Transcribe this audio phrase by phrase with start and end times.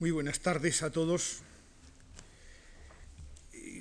[0.00, 1.40] Muy buenas tardes a todos.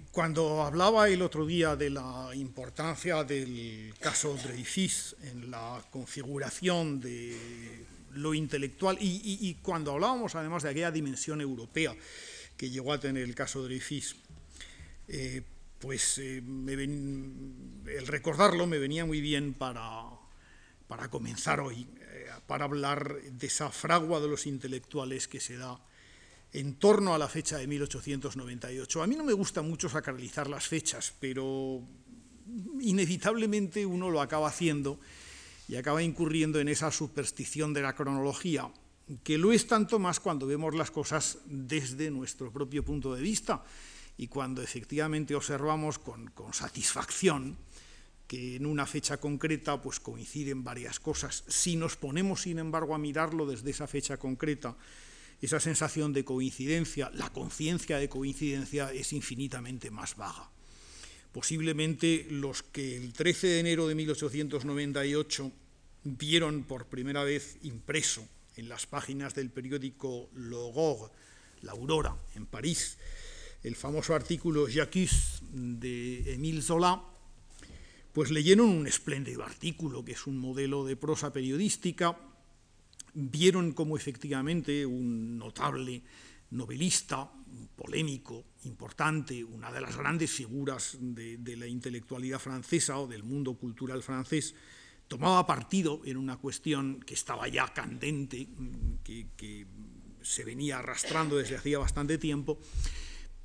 [0.09, 7.85] Cuando hablaba el otro día de la importancia del caso Dreyfus en la configuración de
[8.13, 11.95] lo intelectual y, cuando hablábamos además de aquella dimensión europea
[12.57, 14.15] que llegó a tener el caso Dreyfus,
[15.09, 15.43] eh,
[15.77, 20.01] pues eh, el recordarlo me venía muy bien para,
[20.87, 25.79] para comenzar hoy, eh, para hablar de esa fragua de los intelectuales que se da
[26.53, 29.03] en torno a la fecha de 1898.
[29.03, 31.81] A mí no me gusta mucho sacralizar las fechas, pero
[32.81, 34.99] inevitablemente uno lo acaba haciendo
[35.67, 38.71] y acaba incurriendo en esa superstición de la cronología,
[39.23, 43.63] que lo es tanto más cuando vemos las cosas desde nuestro propio punto de vista
[44.17, 47.57] y cuando efectivamente observamos con, satisfacción
[48.27, 51.43] que en una fecha concreta pues coinciden varias cosas.
[51.47, 54.75] Si nos ponemos, sin embargo, a mirarlo desde esa fecha concreta,
[55.41, 60.49] esa sensación de coincidencia, la conciencia de coincidencia es infinitamente más vaga.
[61.31, 65.51] Posiblemente los que el 13 de enero de 1898
[66.03, 71.11] vieron por primera vez impreso en las páginas del periódico L'Aurore,
[71.61, 72.97] La Aurora, en París,
[73.63, 77.03] el famoso artículo Jacques de Émile Zola,
[78.13, 82.17] pues leyeron un espléndido artículo que es un modelo de prosa periodística
[83.19, 86.03] vieron como efectivamente un notable
[86.51, 87.31] novelista,
[87.75, 94.03] polémico, importante, una de las grandes figuras de, la intelectualidad francesa o del mundo cultural
[94.03, 94.53] francés,
[95.07, 98.49] tomaba partido en una cuestión que estaba ya candente,
[99.03, 99.65] que
[100.21, 102.59] se venía arrastrando desde hacía bastante tiempo,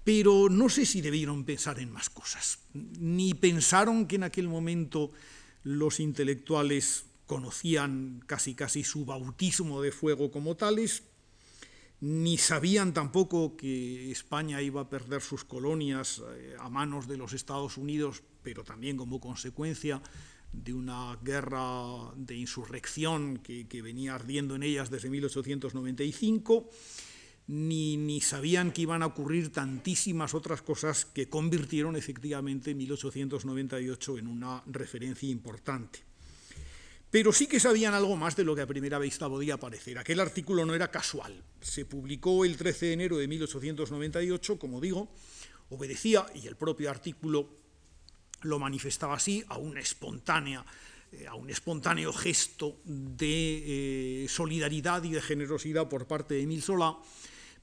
[0.05, 5.12] pero no sé si debieron pensar en más cosas, ni pensaron que en aquel momento
[5.62, 11.05] los intelectuales conocían casi casi su bautismo de fuego como tales,
[12.02, 17.33] ni sabían tampoco que España iba a perder sus colonias eh, a manos de los
[17.33, 20.03] Estados Unidos, pero también como consecuencia
[20.53, 26.69] de una guerra de insurrección que, venía ardiendo en ellas desde 1895,
[27.47, 34.26] ni, ni, sabían que iban a ocurrir tantísimas otras cosas que convirtieron efectivamente 1898 en
[34.26, 36.12] una referencia importante.
[37.12, 39.99] Pero sí que sabían algo más de lo que a primera vista podía parecer.
[39.99, 41.45] Aquel artículo no era casual.
[41.61, 45.12] Se publicó el 13 de enero de 1898, como digo,
[45.69, 47.51] obedecía, y el propio artículo
[48.41, 50.65] lo manifestaba así, a una espontánea
[51.12, 56.62] eh, a un espontáneo gesto de eh, solidaridad y de generosidad por parte de Emil
[56.62, 56.97] Solá,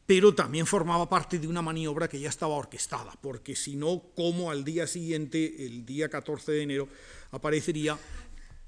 [0.06, 4.52] pero también formaba parte de una maniobra que ya estaba orquestada, porque si no, ¿cómo
[4.52, 6.90] al día siguiente, el día 14 de enero,
[7.32, 7.98] aparecería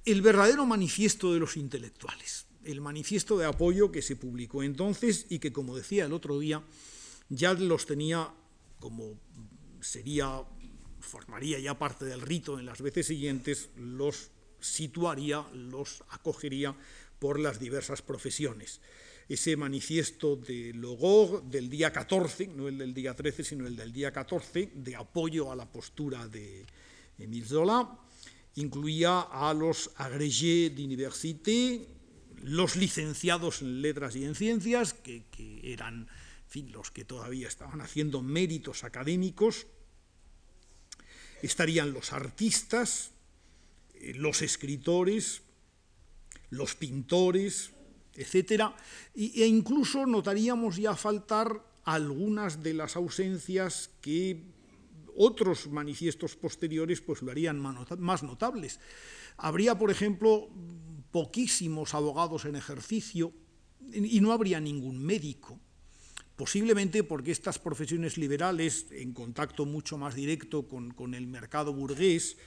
[0.06, 5.40] el verdadero manifiesto de los intelectuales, el manifiesto de apoyo que se publicó entonces y
[5.40, 6.64] que, como decía el otro día,
[7.30, 8.34] ya los tenía
[8.82, 9.18] como
[9.80, 10.44] sería,
[11.00, 16.76] formaría ya parte del rito en las veces siguientes, los situaría, los acogería
[17.20, 18.82] por las diversas profesiones.
[19.30, 23.94] Ese manifiesto de Logor del día 14, no el del día 13, sino el del
[23.94, 26.66] día 14, de apoyo a la postura de
[27.18, 27.98] Emile Zola,
[28.56, 31.88] incluía a los agrégés d'université,
[32.44, 35.24] los licenciados en letras y en ciencias, que,
[35.64, 36.08] eran
[36.74, 39.68] los que todavía estaban haciendo méritos académicos,
[41.42, 43.12] estarían los artistas,
[43.96, 45.44] eh, los escritores,
[46.50, 47.72] los pintores,
[48.16, 48.76] etc.
[49.16, 54.44] E incluso notaríamos ya faltar algunas de las ausencias que
[55.18, 58.80] otros manifiestos posteriores pues lo harían más notables.
[59.38, 60.50] Habría, por ejemplo,
[61.12, 63.34] poquísimos abogados en ejercicio
[63.94, 65.60] y no habría ningún médico,
[66.36, 72.38] posiblemente porque estas profesiones liberales, en contacto mucho más directo con, el mercado burgués,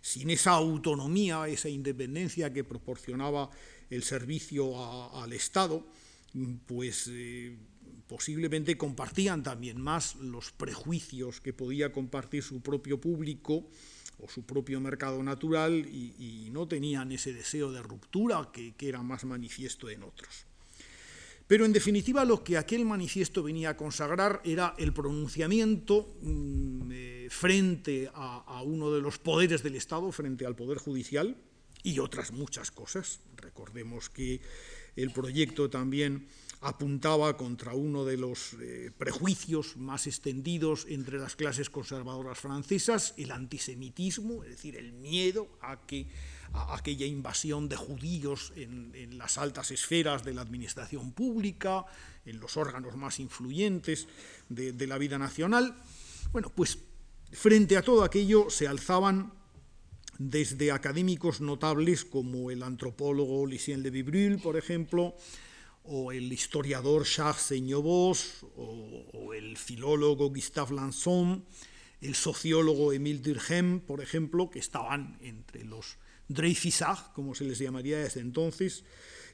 [0.00, 3.50] sin esa autonomía, esa independencia que proporcionaba
[3.90, 5.86] el servicio al Estado,
[6.66, 7.56] pues eh,
[8.12, 13.64] posiblemente compartían también más los prejuicios que podía compartir su propio público
[14.18, 19.24] o su propio mercado natural y, no tenían ese deseo de ruptura que, era más
[19.24, 20.44] manifiesto en otros.
[21.46, 27.28] Pero en definitiva lo que aquel manifiesto venía a consagrar era el pronunciamiento mm, eh,
[27.30, 31.34] frente a, a, uno de los poderes del Estado, frente al Poder Judicial
[31.82, 33.20] y otras muchas cosas.
[33.38, 34.42] Recordemos que
[34.96, 36.28] el proyecto también
[36.62, 43.32] apuntaba contra uno de los eh, prejuicios más extendidos entre las clases conservadoras francesas, el
[43.32, 46.06] antisemitismo, es decir, el miedo a que
[46.52, 51.84] a aquella invasión de judíos en, las altas esferas de la administración pública,
[52.26, 54.06] en los órganos más influyentes
[54.48, 55.74] de, la vida nacional.
[56.30, 56.78] Bueno, pues
[57.32, 59.32] frente a todo aquello se alzaban
[60.18, 65.16] desde académicos notables como el antropólogo Lucien de Brühl, por ejemplo,
[65.84, 71.44] o el historiador Charles Seigneaubos, o, o, el filólogo Gustave Lanson,
[72.00, 75.98] el sociólogo Émile Durkheim, por ejemplo, que estaban entre los
[76.28, 78.84] Dreyfusards, como se les llamaría desde entonces.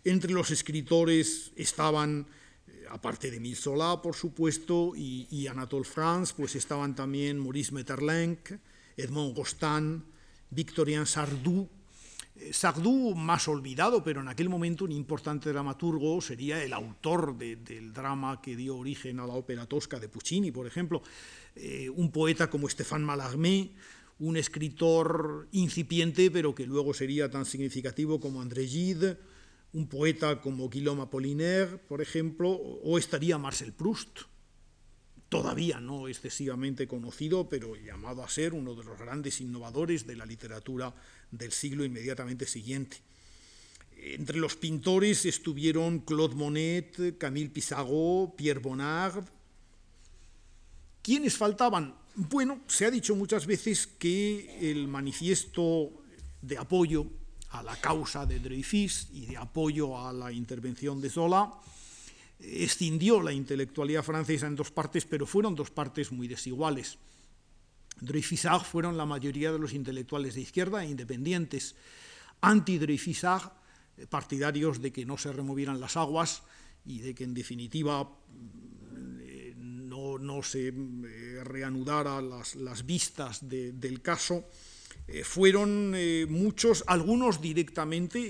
[0.05, 2.27] Entre los escritores estaban,
[2.67, 7.73] eh, aparte de Emile Zola, por supuesto, y, y Anatole France, pues estaban también Maurice
[7.73, 8.59] Maeterlinck,
[8.97, 10.05] Edmond Rostand,
[10.51, 11.69] Victorien Sardou,
[12.53, 17.93] Sardou, más olvidado, pero en aquel momento un importante dramaturgo, sería el autor de, del
[17.93, 21.03] drama que dio origen a la ópera tosca de Puccini, por ejemplo,
[21.55, 23.73] eh, un poeta como Stéphane Mallarmé,
[24.21, 29.19] un escritor incipiente, pero que luego sería tan significativo como André Gide,
[29.73, 34.21] un poeta como Guillaume Apollinaire, por ejemplo, o estaría Marcel Proust,
[35.29, 40.27] todavía no excesivamente conocido, pero llamado a ser uno de los grandes innovadores de la
[40.27, 40.95] literatura
[41.31, 42.99] del siglo inmediatamente siguiente.
[44.01, 49.25] Entre los pintores estuvieron Claude Monet, Camille Pissarro, Pierre Bonnard.
[51.03, 51.95] ¿Quiénes faltaban?
[52.15, 55.91] Bueno, se ha dicho muchas veces que el manifiesto
[56.41, 57.07] de apoyo
[57.51, 61.53] a la causa de Dreyfus y de apoyo a la intervención de Zola
[62.39, 66.99] escindió la intelectualidad francesa en dos partes, pero fueron dos partes muy desiguales.
[68.01, 71.75] Dreyfusard fueron la mayoría de los intelectuales de izquierda e independientes,
[72.41, 73.51] anti-Dreyfusard,
[73.97, 76.43] eh, partidarios de que no se removieran las aguas
[76.87, 78.09] y de que en definitiva
[79.21, 84.49] eh, no, no se eh, reanudara las, las vistas de, del caso,
[85.25, 85.95] fueron
[86.29, 88.21] muchos, algunos directamente,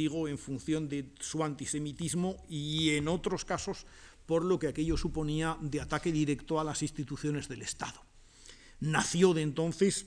[0.00, 3.86] digo en función de su antisemitismo y en otros casos
[4.24, 8.00] por lo que aquello suponía de ataque directo a las instituciones del Estado.
[8.80, 10.06] Nació de entonces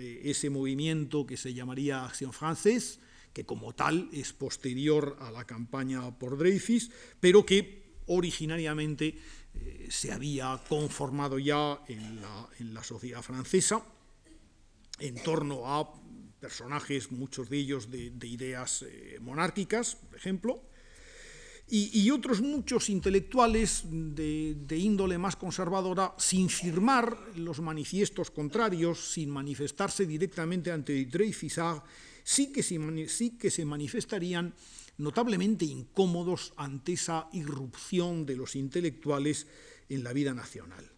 [0.00, 3.00] eh, ese movimiento que se llamaría Acción Française,
[3.34, 9.18] que como tal es posterior a la campaña por Dreyfus, pero que originariamente
[9.54, 13.84] eh, se había conformado ya en la, en la sociedad francesa
[15.00, 15.92] en torno a
[16.44, 20.60] personajes, muchos de ellos de, de ideas eh, monárquicas, por ejemplo,
[21.66, 30.04] y, otros muchos intelectuales de, índole más conservadora, sin firmar los manifiestos contrarios, sin manifestarse
[30.04, 31.58] directamente ante Dreyfus,
[32.22, 32.52] sí
[33.08, 34.52] sí que se manifestarían
[34.98, 39.46] notablemente incómodos ante esa irrupción de los intelectuales
[39.88, 40.93] en la vida nacional.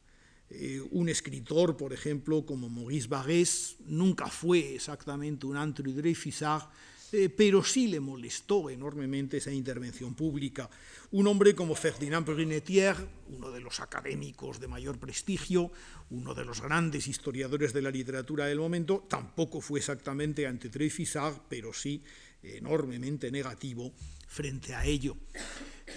[0.49, 6.69] Eh, un escritor, por ejemplo, como Maurice Barrès, nunca fue exactamente un Andrew Dreyfusard,
[7.13, 10.69] eh, pero sí le molestó enormemente esa intervención pública.
[11.13, 12.99] Un hombre como Ferdinand Brunetière,
[13.29, 15.71] uno de los académicos de mayor prestigio,
[16.11, 21.43] uno de los grandes historiadores de la literatura del momento, tampoco fue exactamente ante Dreyfusard,
[21.49, 22.03] pero sí
[22.43, 23.93] enormemente negativo
[24.27, 25.17] frente a ello.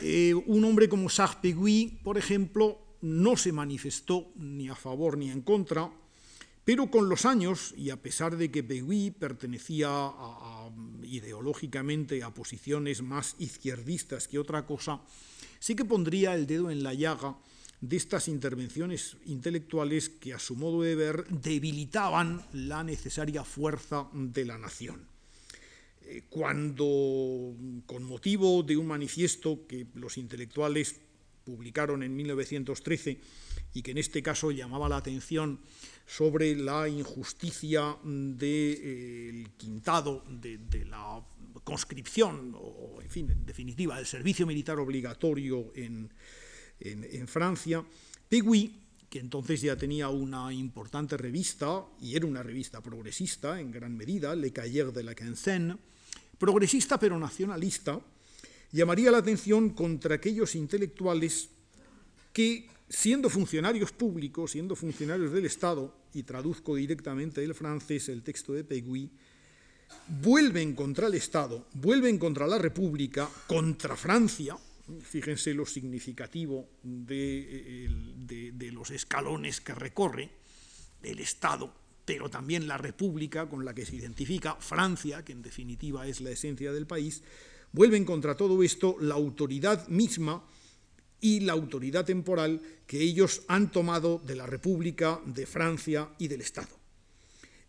[0.01, 1.55] Eh, un hombre como Sartre
[2.03, 5.91] por ejemplo, no se manifestó ni a favor ni en contra,
[6.65, 10.11] pero con los años, y a pesar de que Pegui pertenecía
[11.03, 15.01] ideológicamente a posiciones más izquierdistas que otra cosa,
[15.59, 17.37] sí que pondría el dedo en la llaga
[17.81, 24.45] de estas intervenciones intelectuales que, a su modo de ver, debilitaban la necesaria fuerza de
[24.45, 25.07] la nación.
[26.03, 30.99] Eh, cuando, con motivo de un manifiesto que los intelectuales
[31.49, 33.19] publicaron en 1913
[33.73, 35.59] y que en este caso llamaba la atención
[36.05, 41.21] sobre la injusticia del de, eh, quintado de, la
[41.63, 46.09] conscripción, o en fin, en definitiva, del servicio militar obligatorio en,
[47.27, 47.83] Francia,
[48.29, 48.73] Pegui,
[49.09, 54.35] que entonces ya tenía una importante revista, y era una revista progresista en gran medida,
[54.35, 55.75] Le Cahiers de la Quincenne,
[56.37, 57.99] progresista pero nacionalista,
[58.71, 61.49] llamaría la atención contra aquellos intelectuales
[62.33, 68.53] que, siendo funcionarios públicos, siendo funcionarios del Estado, y traduzco directamente del francés el texto
[68.53, 69.09] de Pegui,
[70.21, 74.57] vuelven contra el Estado, vuelven contra la República, contra Francia,
[75.01, 80.29] fíjense lo significativo de, de, de los escalones que recorre
[81.03, 81.73] el Estado,
[82.05, 86.31] pero también la República con la que se identifica Francia, que en definitiva es la
[86.31, 87.21] esencia del país,
[87.71, 90.43] vuelven contra todo esto la autoridad misma
[91.21, 96.41] y la autoridad temporal que ellos han tomado de la República, de Francia y del
[96.41, 96.79] Estado.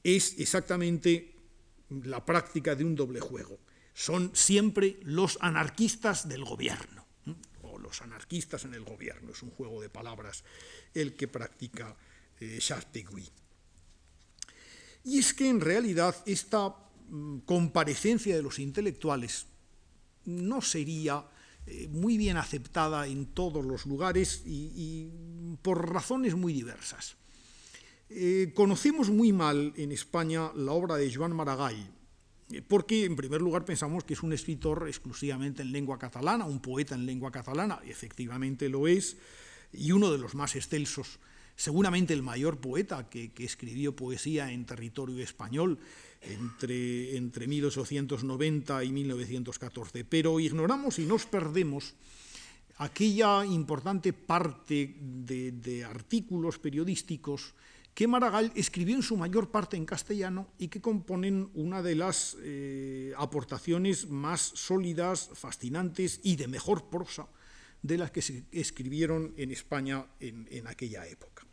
[0.02, 1.34] Es exactamente
[2.04, 3.58] la práctica de un doble juego.
[3.92, 7.04] Son siempre los anarquistas del gobierno,
[7.62, 10.44] o los anarquistas en el gobierno, es un juego de palabras
[10.94, 11.96] el que practica
[12.40, 12.60] eh,
[15.04, 16.74] Y es que en realidad esta
[17.08, 19.46] mm, comparecencia de los intelectuales
[20.24, 21.24] no sería
[21.66, 25.10] eh, muy bien aceptada en todos los lugares y,
[25.62, 27.16] por razones muy diversas.
[28.08, 31.76] Eh, conocemos muy mal en España la obra de Joan Maragall,
[32.50, 36.60] eh, porque en primer lugar pensamos que es un escritor exclusivamente en lengua catalana, un
[36.60, 39.16] poeta en lengua catalana, efectivamente lo es,
[39.72, 41.20] y uno de los más excelsos,
[41.56, 45.78] seguramente el mayor poeta que escribió poesía en territorio español,
[46.22, 51.94] entre, entre 1890 y 1914, pero ignoramos y nos perdemos
[52.78, 57.54] aquella importante parte de, artículos periodísticos
[57.94, 62.36] que Maragall escribió en su mayor parte en castellano y que componen una de las
[62.40, 67.26] eh, aportaciones más sólidas, fascinantes y de mejor prosa
[67.82, 71.46] de las que se escribieron en España en, aquella época.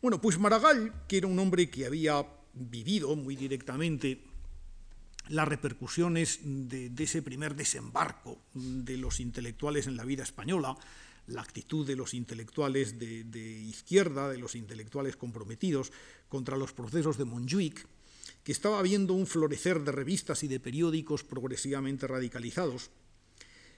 [0.00, 4.20] Bueno, pues Maragall, que era un hombre que había vivido muy directamente
[5.28, 10.76] las repercusiones de, ese primer desembarco de los intelectuales en la vida española,
[11.28, 15.92] la actitud de los intelectuales de, izquierda, de los intelectuales comprometidos
[16.28, 17.86] contra los procesos de Montjuic,
[18.42, 22.90] que estaba habiendo un florecer de revistas y de periódicos progresivamente radicalizados,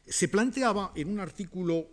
[0.06, 1.88] se planteaba en un artículo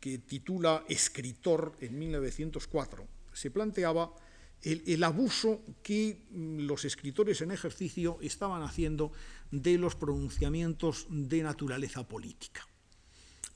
[0.00, 4.14] que titula Escritor en 1904, se planteaba
[4.62, 9.12] el, abuso que mm, los escritores en ejercicio estaban haciendo
[9.50, 12.66] de los pronunciamientos de naturaleza política.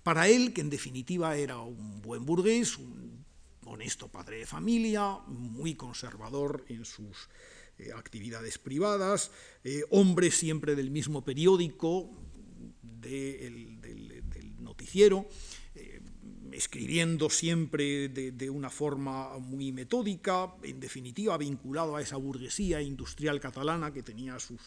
[0.02, 3.24] Para él, que en definitiva era un buen burgués, un
[3.64, 7.28] honesto padre de familia, muy conservador en sus
[7.78, 9.30] eh, actividades privadas,
[9.64, 12.10] eh, hombre siempre del mismo periódico,
[12.82, 13.78] del
[14.60, 15.28] noticiero,
[16.52, 23.92] escribiendo siempre de, una forma muy metódica, en definitiva vinculado a esa burguesía industrial catalana
[23.92, 24.60] que tenía sus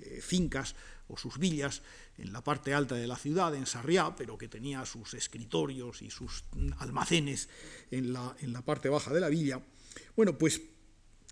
[0.00, 0.74] eh, fincas
[1.08, 1.82] o sus villas
[2.18, 6.10] en la parte alta de la ciudad, en Sarriá, pero que tenía sus escritorios y
[6.10, 6.44] sus
[6.78, 7.48] almacenes
[7.90, 9.60] en la, en la parte baja de la villa.
[10.16, 10.60] Bueno, pues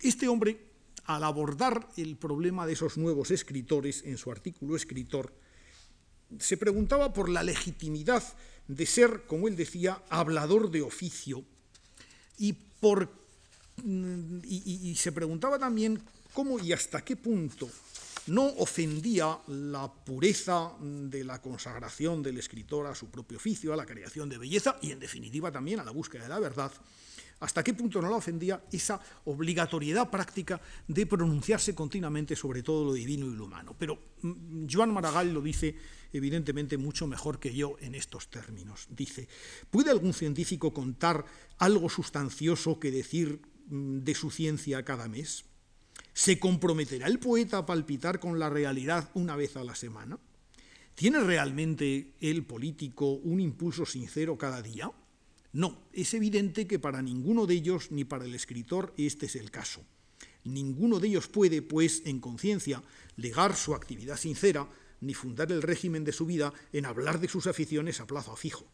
[0.00, 0.58] este hombre,
[1.04, 5.32] al abordar el problema de esos nuevos escritores en su artículo Escritor,
[6.38, 8.22] se preguntaba por la legitimidad
[8.68, 11.44] de ser, como él decía, hablador de oficio.
[12.38, 13.10] Y, por,
[13.82, 16.02] mm, y, se preguntaba también
[16.32, 17.68] cómo y hasta qué punto
[18.26, 23.86] no ofendía la pureza de la consagración del escritor a su propio oficio, a la
[23.86, 26.72] creación de belleza y, en definitiva, también a la búsqueda de la verdad,
[27.40, 32.92] hasta qué punto no la ofendía esa obligatoriedad práctica de pronunciarse continuamente sobre todo lo
[32.94, 33.76] divino y lo humano.
[33.78, 35.76] Pero mm, Joan Maragall lo dice
[36.12, 38.86] evidentemente mucho mejor que yo en estos términos.
[38.90, 39.28] Dice,
[39.70, 41.24] ¿puede algún científico contar
[41.58, 45.44] algo sustancioso que decir mm, de su ciencia cada mes?
[46.16, 50.18] ¿Se comprometerá el poeta a palpitar con la realidad una vez a la semana?
[50.94, 54.90] ¿Tiene realmente el político un impulso sincero cada día?
[55.52, 59.50] No, es evidente que para ninguno de ellos, ni para el escritor, este es el
[59.50, 59.84] caso.
[60.44, 62.82] Ninguno de ellos puede, pues, en conciencia,
[63.16, 64.66] legar su actividad sincera
[65.02, 68.64] ni fundar el régimen de su vida en hablar de sus aficiones a plazo fijo.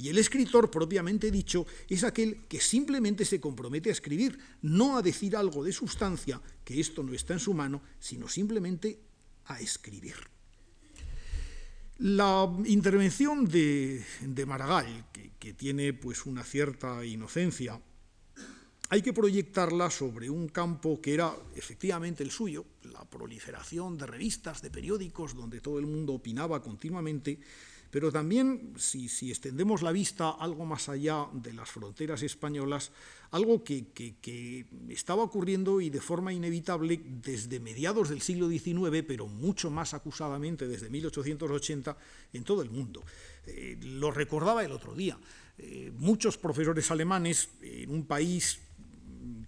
[0.00, 5.02] Y el escritor, propiamente dicho, es aquel que simplemente se compromete a escribir, no a
[5.02, 9.00] decir algo de sustancia, que esto no está en su mano, sino simplemente
[9.46, 10.14] a escribir.
[11.98, 14.04] La intervención de,
[14.46, 17.80] Maragall, que, que, tiene pues una cierta inocencia,
[18.90, 24.62] hay que proyectarla sobre un campo que era efectivamente el suyo, la proliferación de revistas,
[24.62, 27.40] de periódicos, donde todo el mundo opinaba continuamente,
[27.90, 32.92] pero también, si, extendemos la vista algo más allá de las fronteras españolas,
[33.30, 39.70] algo que, estaba ocurriendo y de forma inevitable desde mediados del siglo XIX, pero mucho
[39.70, 41.96] más acusadamente desde 1880
[42.32, 43.02] en todo el mundo.
[43.46, 45.18] Eh, lo recordaba el otro día.
[45.56, 48.60] Eh, muchos profesores alemanes en un país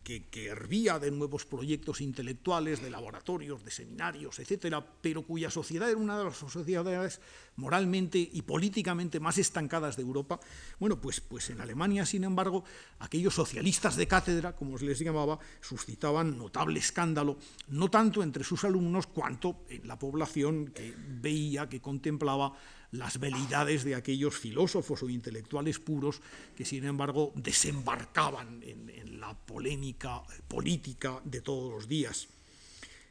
[0.02, 5.98] que, hervía de nuevos proyectos intelectuales, de laboratorios, de seminarios, etcétera, pero cuya sociedad era
[5.98, 7.20] una de las sociedades
[7.56, 10.40] moralmente y políticamente más estancadas de Europa.
[10.78, 12.64] Bueno, pues, pues en Alemania, sin embargo,
[12.98, 17.38] aquellos socialistas de cátedra, como se les llamaba, suscitaban notable escándalo,
[17.68, 22.54] no tanto entre sus alumnos cuanto en la población que veía, que contemplaba
[22.92, 26.20] las veleidades de aquellos filósofos o intelectuales puros
[26.56, 29.89] que, sin embargo, desembarcaban en, la polémica
[30.48, 32.28] política de todos los días.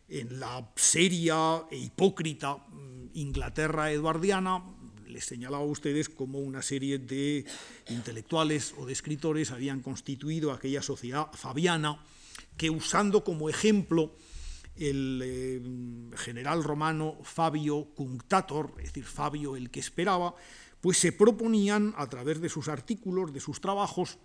[0.07, 4.63] En la seria e hipócrita mm, Inglaterra eduardiana,
[5.07, 7.45] les señalaba a ustedes cómo una serie de
[7.89, 11.99] intelectuales o de escritores habían constituido aquella sociedad fabiana
[12.57, 14.15] que usando como ejemplo
[14.75, 20.35] el eh, general romano Fabio Cunctator, es decir, Fabio el que esperaba,
[20.79, 24.17] pues se proponían a través de sus artículos, de sus trabajos,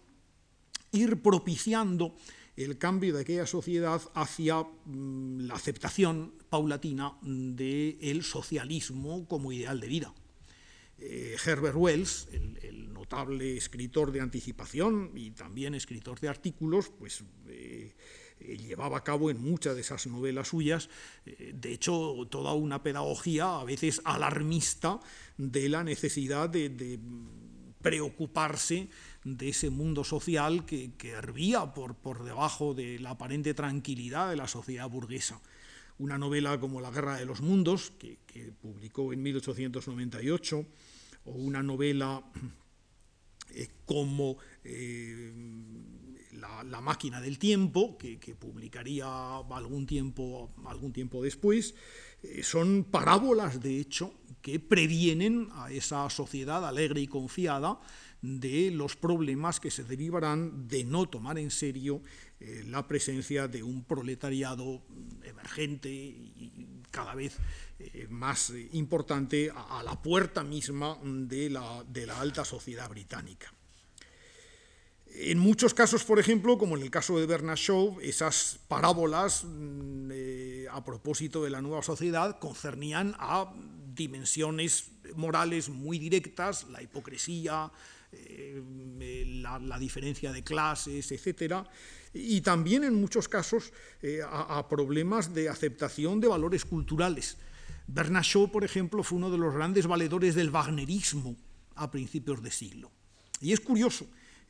[0.92, 2.14] ir propiciando
[2.56, 9.88] el cambio de aquella sociedad hacia mm, la aceptación paulatina del socialismo como ideal de
[9.88, 10.14] vida.
[10.98, 17.92] Eh, Herbert Wells, el, notable escritor de anticipación y también escritor de artículos, pues eh,
[18.40, 20.88] eh, llevaba a cabo en muchas de esas novelas suyas,
[21.26, 25.00] de hecho, toda una pedagogía a veces alarmista
[25.36, 26.98] de la necesidad de,
[27.82, 28.88] preocuparse
[29.24, 34.46] de ese mundo social que, hervía por, por debajo de la aparente tranquilidad de la
[34.46, 35.40] sociedad burguesa.
[35.98, 38.18] Una novela como La Guerra de los Mundos, que,
[38.60, 40.66] publicó en 1898,
[41.26, 42.22] o una novela
[43.54, 44.36] eh, como
[46.64, 51.74] la, máquina del tiempo, que, publicaría algún tiempo, algún tiempo después,
[52.22, 54.14] eh, son parábolas, de hecho,
[54.44, 57.80] que previenen a esa sociedad alegre y confiada
[58.20, 62.02] de los problemas que se derivarán de no tomar en serio
[62.40, 64.82] eh, la presencia de un proletariado
[65.22, 67.38] emergente y cada vez
[67.78, 73.50] eh, más importante a, la puerta misma de la, de la alta sociedad británica.
[75.06, 80.10] En muchos casos, por ejemplo, como en el caso de Bernard Shaw, esas parábolas mm,
[80.12, 83.50] eh, a propósito de la nueva sociedad concernían a
[83.94, 87.70] dimensiones morales muy directas, la hipocresía,
[88.12, 88.62] eh,
[89.42, 91.66] la, diferencia de clases, etc.
[92.12, 93.72] Y también en muchos casos
[94.02, 97.36] eh, a, a, problemas de aceptación de valores culturales.
[97.86, 101.36] Bernard Shaw, por ejemplo, fue uno de los grandes valedores del wagnerismo
[101.74, 102.90] a principios de siglo.
[103.40, 104.06] Y es curioso,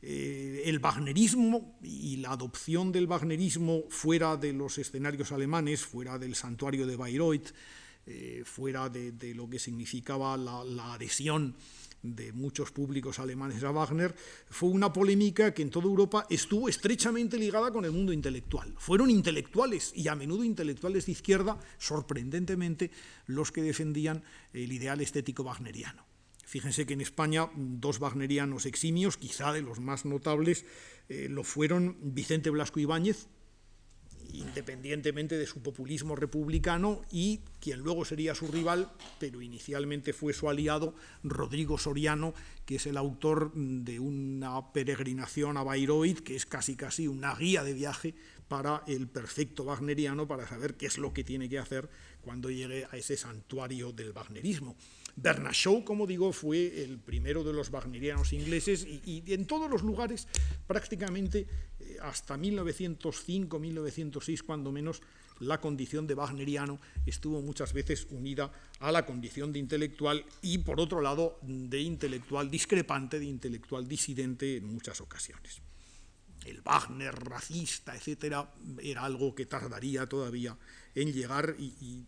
[0.07, 6.35] eh, el wagnerismo y la adopción del wagnerismo fuera de los escenarios alemanes, fuera del
[6.35, 7.53] santuario de Bayreuth,
[8.07, 11.55] eh, fuera de, lo que significaba la, adhesión
[12.03, 14.13] de muchos públicos alemanes a Wagner,
[14.47, 18.75] fue una polémica que en toda Europa estuvo estrechamente ligada con el mundo intelectual.
[18.77, 22.91] Fueron intelectuales, y a menudo intelectuales de izquierda, sorprendentemente,
[23.25, 26.05] los que defendían el ideal estético wagneriano.
[26.45, 30.63] Fíjense que en España dos wagnerianos eximios, quizá de los más notables,
[31.09, 33.27] eh, lo fueron Vicente Blasco Ibáñez,
[34.33, 40.49] independientemente de su populismo republicano, y quien luego sería su rival, pero inicialmente fue su
[40.49, 42.33] aliado, Rodrigo Soriano,
[42.65, 47.63] que es el autor de una peregrinación a Bayreuth, que es casi casi una guía
[47.63, 48.15] de viaje
[48.47, 51.89] para el perfecto wagneriano, para saber qué es lo que tiene que hacer
[52.21, 54.75] cuando llegue a ese santuario del wagnerismo.
[55.15, 59.81] Bernard Shaw, como digo, fue el primero de los wagnerianos ingleses y, en todos los
[59.81, 60.27] lugares,
[60.67, 61.47] prácticamente
[61.79, 65.01] eh, hasta 1905, 1906, cuando menos,
[65.39, 70.79] la condición de wagneriano estuvo muchas veces unida a la condición de intelectual y, por
[70.79, 75.61] otro lado, de intelectual discrepante, de intelectual disidente en muchas ocasiones.
[76.45, 78.49] El Wagner racista, etcétera,
[78.81, 80.57] era algo que tardaría todavía
[80.93, 82.05] en llegar y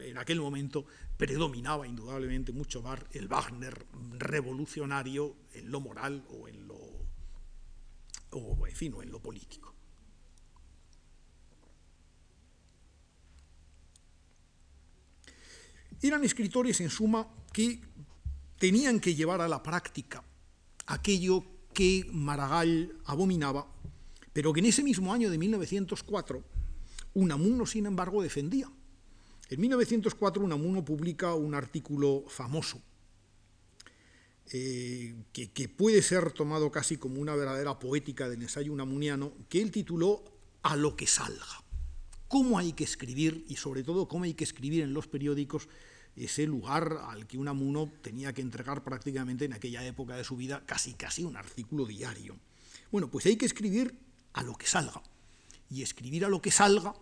[0.00, 3.86] en aquel momento predominaba indudablemente mucho más el Wagner
[4.18, 6.78] revolucionario en lo moral o en lo,
[8.30, 9.74] o, en, fin, en lo político.
[16.02, 17.80] Eran escritores, en suma, que
[18.58, 20.22] tenían que llevar a la práctica
[20.86, 23.66] aquello que Maragall abominaba,
[24.32, 26.44] pero que en ese mismo año de 1904
[27.14, 28.68] Unamuno, sin embargo, defendía.
[29.54, 32.82] En 1904 Unamuno publica un artículo famoso
[34.50, 39.70] eh, que, puede ser tomado casi como una verdadera poética del ensayo unamuniano, que él
[39.70, 40.24] tituló
[40.64, 41.46] A lo que salga.
[42.26, 45.68] Cómo hay que escribir y sobre todo cómo hay que escribir en los periódicos
[46.16, 50.64] ese lugar al que Unamuno tenía que entregar prácticamente en aquella época de su vida
[50.66, 52.36] casi casi un artículo diario.
[52.90, 53.94] Bueno, pues hay que escribir
[54.32, 55.00] a lo que salga.
[55.70, 56.92] Y escribir a lo que salga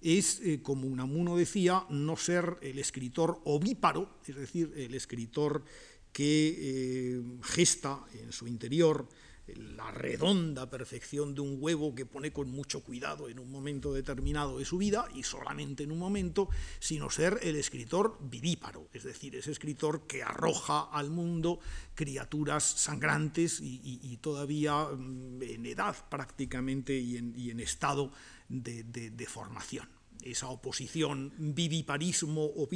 [0.00, 5.64] es, eh, como Unamuno decía, no ser el escritor ovíparo, es decir, el escritor
[6.12, 9.08] que eh, gesta en su interior
[9.56, 14.58] la redonda perfección de un huevo que pone con mucho cuidado en un momento determinado
[14.58, 19.34] de su vida y solamente en un momento, sino ser el escritor vivíparo, es decir,
[19.36, 21.60] ese escritor que arroja al mundo
[21.94, 28.12] criaturas sangrantes y, todavía mm, en edad prácticamente y en, estado
[28.50, 29.88] de, formación.
[30.22, 32.68] Esa oposición viviparismo o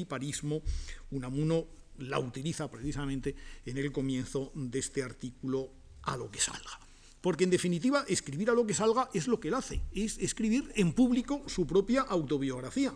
[1.10, 1.66] Unamuno
[1.98, 3.34] la utiliza precisamente
[3.66, 5.70] en el comienzo de este artículo
[6.02, 6.80] a lo que salga.
[7.20, 10.70] Porque en definitiva, escribir a lo que salga es lo que él hace, es escribir
[10.74, 12.94] en público su propia autobiografía,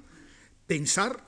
[0.66, 1.26] pensar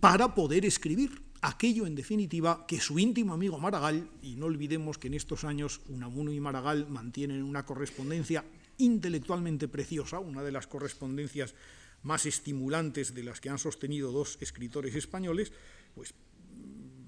[0.00, 5.08] para poder escribir aquello en definitiva que su íntimo amigo Maragall, y no olvidemos que
[5.08, 8.44] en estos años Unamuno y Maragall mantienen una correspondencia
[8.78, 11.54] intelectualmente preciosa, una de las correspondencias
[12.02, 15.52] más estimulantes de las que han sostenido dos escritores españoles,
[15.94, 16.14] pues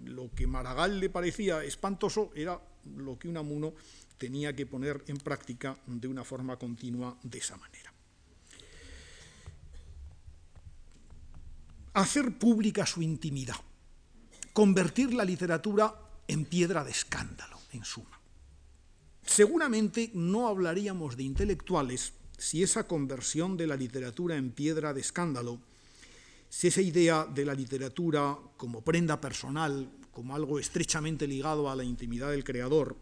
[0.04, 2.60] lo que Maragall le parecía espantoso era
[2.96, 3.74] lo que Unamuno
[4.18, 7.92] tenía que poner en práctica de una forma continua de esa manera.
[11.94, 13.56] Hacer pública su intimidad,
[14.52, 15.94] convertir la literatura
[16.28, 18.20] en piedra de escándalo, en suma.
[19.24, 25.60] Seguramente no hablaríamos de intelectuales si esa conversión de la literatura en piedra de escándalo,
[26.48, 31.84] si esa idea de la literatura como prenda personal, como algo estrechamente ligado a la
[31.84, 32.96] intimidad del creador,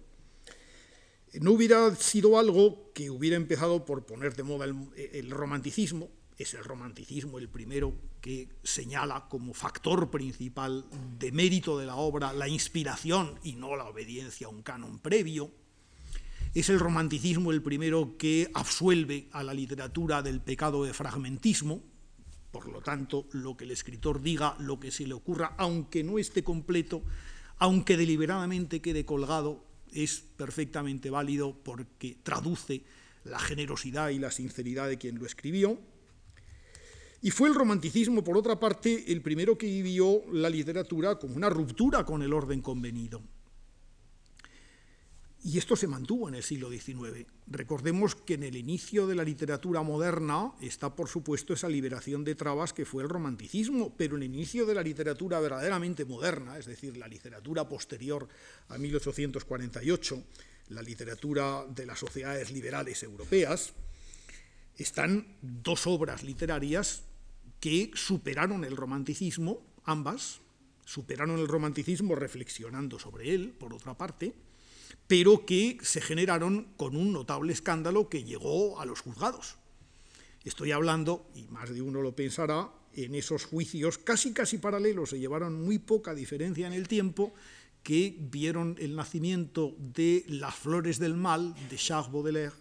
[1.41, 6.09] no hubiera sido algo que hubiera empezado por poner de moda el, romanticismo,
[6.41, 10.87] es el romanticismo el primero que señala como factor principal
[11.19, 15.51] de mérito de la obra la inspiración y no la obediencia a un canon previo,
[16.55, 21.83] es el romanticismo el primero que absuelve a la literatura del pecado de fragmentismo,
[22.51, 26.19] por lo tanto, lo que el escritor diga, lo que se le ocurra, aunque no
[26.19, 27.03] esté completo,
[27.59, 32.83] aunque deliberadamente quede colgado, es perfectamente válido porque traduce
[33.25, 35.79] la generosidad y la sinceridad de quien lo escribió.
[37.23, 41.51] Y fue el romanticismo, por otra parte, el primero que vivió la literatura como una
[41.51, 43.23] ruptura con el orden convenido.
[45.43, 47.27] Y esto se mantuvo en el siglo XIX.
[47.47, 52.35] Recordemos que en el inicio de la literatura moderna está, por supuesto, esa liberación de
[52.35, 56.67] trabas que fue el romanticismo, pero en el inicio de la literatura verdaderamente moderna, es
[56.67, 58.29] decir, la literatura posterior
[58.69, 60.23] a 1848,
[60.69, 63.73] la literatura de las sociedades liberales europeas,
[64.77, 67.03] están dos obras literarias
[67.61, 70.41] que superaron el romanticismo, ambas,
[70.85, 74.35] superaron el romanticismo reflexionando sobre él, por otra parte,
[75.07, 79.57] pero que se generaron con un notable escándalo que llegó a los juzgados.
[80.45, 85.21] Estoy hablando, y más de uno lo pensará, en esos juicios casi casi paralelos, se
[85.21, 87.35] llevaron muy poca diferencia en el tiempo,
[87.83, 92.55] que vieron el nacimiento de Las Flores del Mal de Charles Baudelaire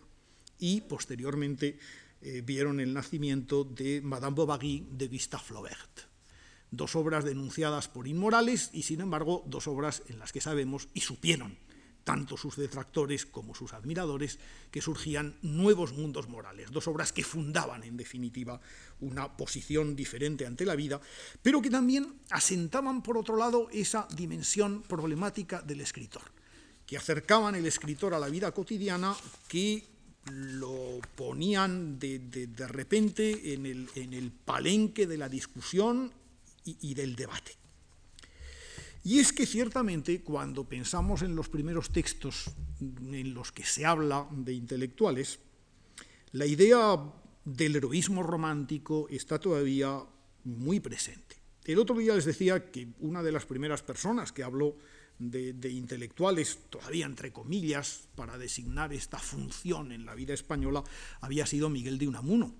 [0.60, 1.78] y posteriormente
[2.22, 6.00] eh, vieron el nacimiento de Madame Bovary de Gustave Flaubert.
[6.72, 11.02] Dos obras denunciadas por inmorales y sin embargo dos obras en las que sabemos y
[11.02, 11.58] supieron
[12.10, 14.40] tanto sus detractores como sus admiradores,
[14.72, 18.60] que surgían nuevos mundos morales, dos obras que fundaban, en definitiva,
[19.00, 21.00] una posición diferente ante la vida,
[21.44, 26.24] pero que también asentaban, por otro lado, esa dimensión problemática del escritor,
[26.88, 29.16] que acercaban el escritor a la vida cotidiana,
[29.48, 29.86] que
[30.32, 36.12] lo ponían de, repente en el, palenque de la discusión
[36.65, 37.60] y del debate.
[39.04, 44.28] Y es que ciertamente cuando pensamos en los primeros textos en los que se habla
[44.32, 45.39] de intelectuales,
[46.34, 46.98] la idea
[47.46, 50.00] del heroísmo romántico está todavía
[50.44, 51.38] muy presente.
[51.65, 54.76] El otro día les decía que una de las primeras personas que habló
[55.20, 60.84] de, intelectuales, todavía entre comillas, para designar esta función en la vida española,
[61.22, 62.56] había sido Miguel de Unamuno.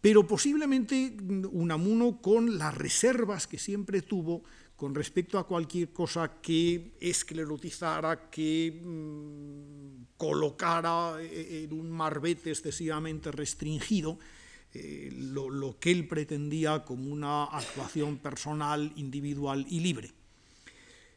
[0.00, 1.16] Pero posiblemente
[1.52, 4.42] Unamuno con las reservas que siempre tuvo
[4.74, 13.30] con respecto a cualquier cosa que esclerotizara, que mm, colocara eh, en un marbete excesivamente
[13.30, 14.18] restringido
[14.72, 20.12] eh, lo, que él pretendía como una actuación personal, individual y libre.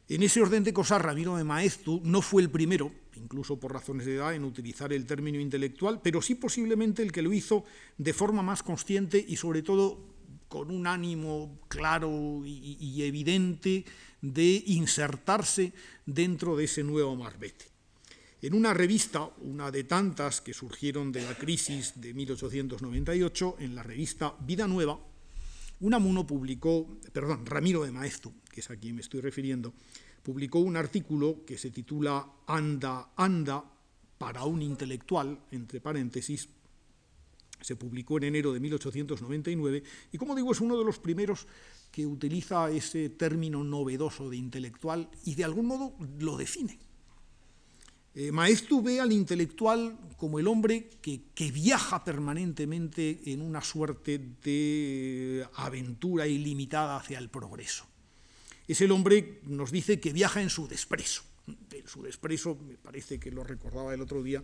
[0.10, 4.06] En ese orden de cosas, Ramiro de Maeztu no fue el primero, incluso por razones
[4.06, 7.64] de edad, en utilizar el término intelectual, pero sí posiblemente el que lo hizo
[7.98, 10.14] de forma más consciente y sobre todo
[10.50, 13.86] con un ánimo claro y, evidente
[14.22, 15.74] de insertarse
[16.06, 17.66] dentro de ese nuevo marbete.
[18.42, 23.84] En una revista, una de tantas que surgieron de la crisis de 1898, en la
[23.84, 25.00] revista Vida Nueva,
[25.84, 29.74] Unamuno publicó, perdón, Ramiro de Maestu, que es a quien me estoy refiriendo,
[30.24, 33.62] publicó un artículo que se titula Anda, anda
[34.18, 36.48] para un intelectual, entre paréntesis,
[37.60, 41.48] se publicó en enero de 1899 y, como digo, es uno de los primeros
[41.92, 46.80] que utiliza ese término novedoso de intelectual y de algún modo lo define.
[48.16, 48.32] Eh,
[48.84, 56.28] ve al intelectual como el hombre que, que, viaja permanentemente en una suerte de aventura
[56.28, 57.86] ilimitada hacia el progreso.
[58.68, 61.24] Es el hombre, nos dice, que viaja en su despreso.
[61.72, 64.44] En su despreso, me parece que lo recordaba el otro día,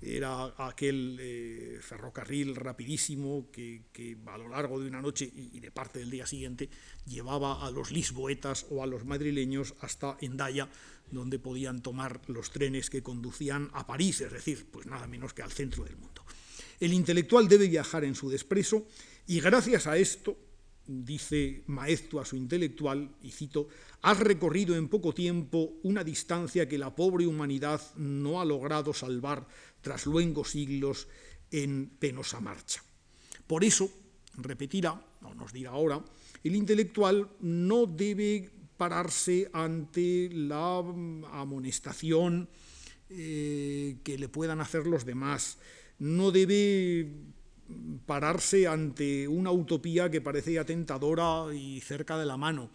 [0.00, 3.82] era aquel eh, ferrocarril rapidísimo que,
[4.26, 6.68] a lo largo de una noche y, de parte del día siguiente
[7.06, 10.68] llevaba a los lisboetas o a los madrileños hasta Endaya,
[11.10, 15.42] donde podían tomar los trenes que conducían a París, es decir, pues nada menos que
[15.42, 16.22] al centro del mundo.
[16.80, 18.86] El intelectual debe viajar en su despreso
[19.26, 20.36] y gracias a esto,
[20.86, 23.68] dice Maestu a su intelectual, y cito,
[24.02, 29.46] has recorrido en poco tiempo una distancia que la pobre humanidad no ha logrado salvar
[29.80, 31.08] tras luengos siglos
[31.50, 32.82] en penosa marcha.
[33.46, 33.90] Por eso,
[34.36, 36.04] repetirá, o nos dirá ahora,
[36.44, 40.78] el intelectual no debe pararse ante la
[41.32, 42.48] amonestación
[43.10, 45.58] eh, que le puedan hacer los demás,
[45.98, 47.10] no debe
[48.06, 52.70] pararse ante una utopía que parecía tentadora y cerca de la mano,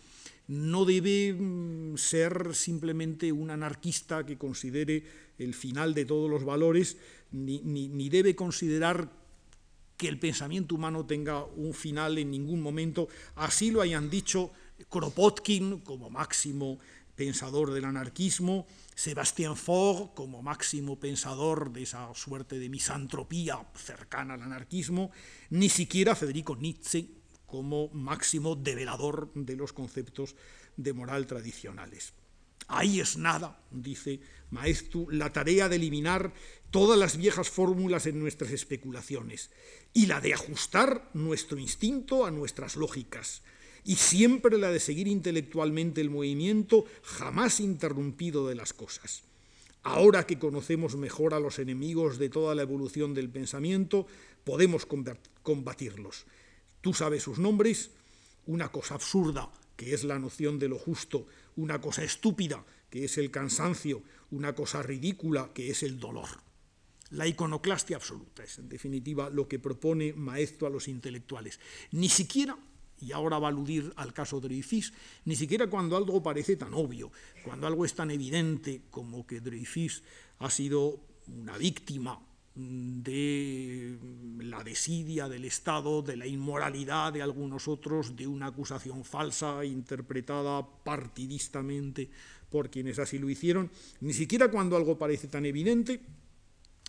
[0.48, 5.04] no debe mm, ser simplemente un anarquista que considere
[5.38, 6.98] el final de todos los valores,
[7.32, 9.10] ni, debe considerar
[9.96, 13.08] que el pensamiento humano tenga un final en ningún momento.
[13.36, 14.52] Así lo hayan dicho
[14.90, 16.80] Kropotkin como máximo
[17.16, 24.42] pensador del anarquismo, Sebastián Faure como máximo pensador de esa suerte de misantropía cercana al
[24.42, 25.12] anarquismo,
[25.50, 27.10] ni siquiera Federico Nietzsche
[27.46, 30.36] como máximo develador de los conceptos
[30.78, 32.14] de moral tradicionales.
[32.68, 36.34] Ahí es nada, dice Maestu, la tarea de eliminar
[36.70, 39.52] todas las viejas fórmulas en nuestras especulaciones
[39.94, 43.42] y la de ajustar nuestro instinto a nuestras lógicas
[43.84, 49.24] y siempre la de seguir intelectualmente el movimiento jamás interrumpido de las cosas.
[49.84, 54.06] Ahora que conocemos mejor a los enemigos de toda la evolución del pensamiento,
[54.44, 54.88] podemos
[55.42, 56.26] combatirlos.
[56.82, 57.92] Tú sabes sus nombres,
[58.46, 63.18] una cosa absurda que es la noción de lo justo, una cosa estúpida, que es
[63.18, 66.30] el cansancio, una cosa ridícula, que es el dolor.
[67.10, 71.60] La iconoclastia absoluta es, en definitiva, lo que propone Maestro a los intelectuales.
[71.92, 72.56] Ni siquiera,
[73.02, 74.94] y ahora va a aludir al caso Dreyfus,
[75.26, 77.12] ni siquiera cuando algo parece tan obvio,
[77.44, 80.04] cuando algo es tan evidente como que Dreyfus
[80.40, 82.20] ha sido una víctima
[82.54, 83.98] de
[84.40, 90.68] la desidia del Estado, de la inmoralidad de algunos otros, de una acusación falsa interpretada
[90.84, 92.10] partidistamente
[92.50, 96.02] por quienes así lo hicieron, ni siquiera cuando algo parece tan evidente,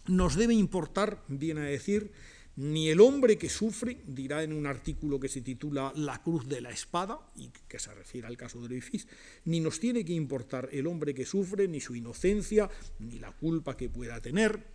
[0.09, 2.11] nos debe importar, viene a decir,
[2.57, 6.61] ni el hombre que sufre, dirá en un artículo que se titula La cruz de
[6.61, 9.07] la espada, y que se refiere al caso de Dreyfus,
[9.47, 13.77] ni nos tiene que importar el hombre que sufre, ni su inocencia, ni la culpa
[13.77, 14.67] que pueda tener,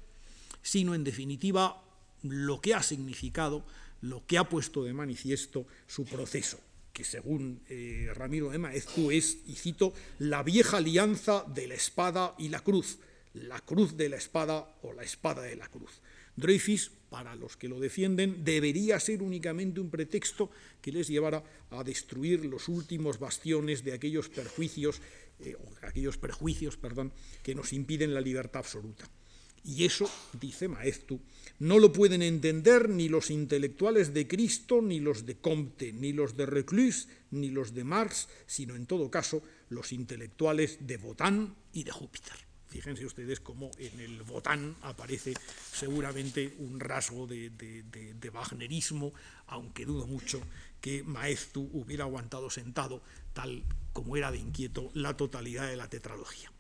[0.62, 1.84] sino en definitiva
[2.24, 3.64] lo que ha significado,
[4.02, 6.60] lo que ha puesto de manifiesto su proceso,
[6.94, 12.34] que según eh, Ramiro de Maeztu es, y cito, la vieja alianza de la espada
[12.40, 12.98] y la cruz,
[13.34, 16.02] la cruz de la espada o la espada de la cruz.
[16.36, 21.84] Dreyfus, para los que lo defienden, debería ser únicamente un pretexto que les llevara a
[21.84, 25.02] destruir los últimos bastiones de aquellos perjuicios,
[25.40, 29.10] eh, aquellos prejuicios perdón, que nos impiden la libertad absoluta.
[29.64, 31.20] Y eso, dice Maestu,
[31.60, 36.38] no lo pueden entender ni los intelectuales de Cristo, ni los de Comte, ni los
[36.38, 41.84] de Reclus, ni los de Marx, sino en todo caso los intelectuales de Botán y
[41.84, 42.47] de Júpiter.
[42.68, 45.34] Fíjense ustedes cómo en el Botán aparece
[45.72, 49.14] seguramente un rasgo de, de, Wagnerismo,
[49.48, 50.42] aunque dudo mucho
[50.82, 53.02] que Maestu hubiera aguantado sentado,
[53.34, 56.52] tal como era de inquieto, la totalidad de la tetralogía.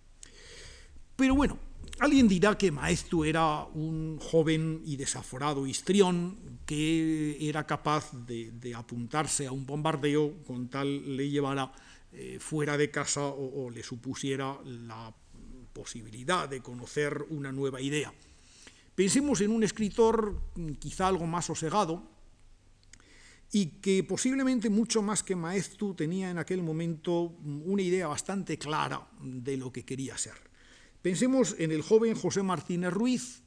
[1.17, 1.59] Pero bueno,
[1.99, 9.47] alguien dirá que Maestu era un joven y desaforado histrión que era capaz de, apuntarse
[9.47, 11.71] a un bombardeo con tal le llevara
[12.13, 15.13] eh, fuera de casa o, le supusiera la
[15.77, 18.11] posibilidad de conocer una nueva idea.
[18.95, 20.41] Pensemos en un escritor
[20.79, 22.01] quizá algo más sosegado
[23.51, 29.07] y que posiblemente mucho más que Maestu tenía en aquel momento una idea bastante clara
[29.21, 30.33] de lo que quería ser.
[30.99, 33.43] Pensemos en el joven José Martínez Ruiz,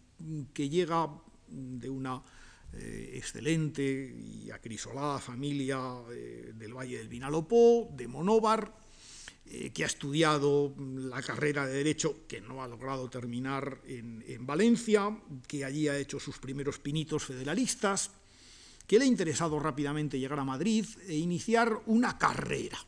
[0.55, 1.11] que llega
[1.49, 2.23] de una
[2.73, 5.81] eh, excelente y acrisolada familia
[6.13, 8.73] eh, del Valle del Vinalopó, de Monóvar,
[9.53, 14.47] eh, que ha estudiado la carrera de Derecho, que no ha logrado terminar en, en,
[14.47, 15.11] Valencia,
[15.49, 18.13] que allí ha hecho sus primeros pinitos federalistas,
[18.87, 22.79] que le ha interesado rápidamente llegar a Madrid e iniciar una carrera.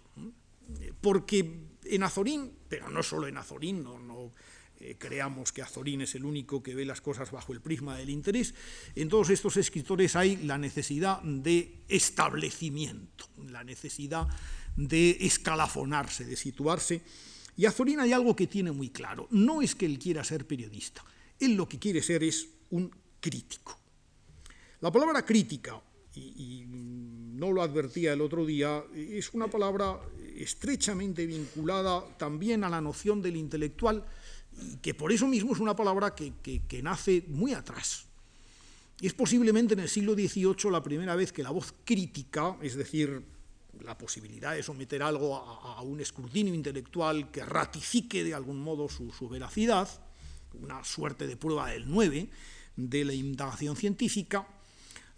[1.01, 4.33] Porque en Azorín, pero no solo en Azorín, no, no
[4.83, 8.11] eh, creamos que Azorín es el único que ve las cosas bajo el prisma del
[8.11, 8.55] interés,
[8.97, 14.29] en todos estos escritores hay la necesidad de establecimiento, la necesidad
[14.77, 17.03] de escalafonarse, de situarse.
[17.57, 21.05] Y Azorín hay algo que tiene muy claro, no es que él quiera ser periodista,
[21.39, 23.79] él lo que quiere ser es un crítico.
[24.81, 25.81] La palabra crítica,
[26.15, 29.99] y, no lo advertía el otro día, es una palabra
[30.37, 34.05] estrechamente vinculada también a la noción del intelectual,
[34.61, 38.07] y que por eso mismo es una palabra que, nace muy atrás.
[39.01, 43.23] Es posiblemente en el siglo XVIII la primera vez que la voz crítica, es decir,
[43.81, 49.29] la posibilidad de someter algo a, un escrutinio intelectual que ratifique de algún modo su,
[49.29, 49.89] veracidad,
[50.55, 52.29] una suerte de prueba del 9
[52.77, 54.47] de la indagación científica,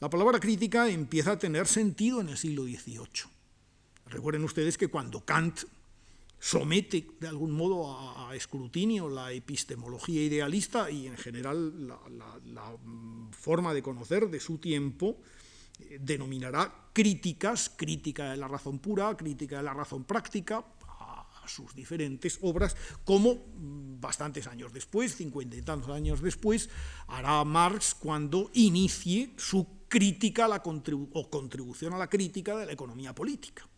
[0.01, 3.31] la palabra crítica empieza a tener sentido en el siglo XVIII.
[4.07, 5.61] Recuerden ustedes que cuando Kant
[6.45, 12.77] somete de algún modo a, escrutinio la epistemología idealista y en general la,
[13.31, 15.17] forma de conocer de su tiempo,
[16.01, 20.65] denominará críticas, crítica de la razón pura, crítica de la razón práctica,
[21.45, 26.71] a sus diferentes obras, como mm, bastantes años después, cincuenta y tantos años después,
[27.09, 33.15] hará Marx cuando inicie su crítica la o contribución a la crítica de la economía
[33.15, 33.69] política,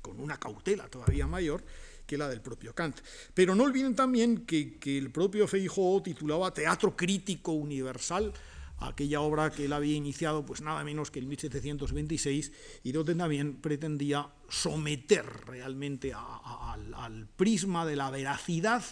[0.00, 1.64] con una cautela todavía mayor,
[2.06, 3.00] que la del propio Kant.
[3.34, 8.32] Pero no olviden también que, el propio Feijóo titulaba Teatro Crítico Universal,
[8.78, 12.52] aquella obra que él había iniciado pues nada menos que en 1726
[12.84, 18.84] y donde también pretendía someter realmente al, prisma de la veracidad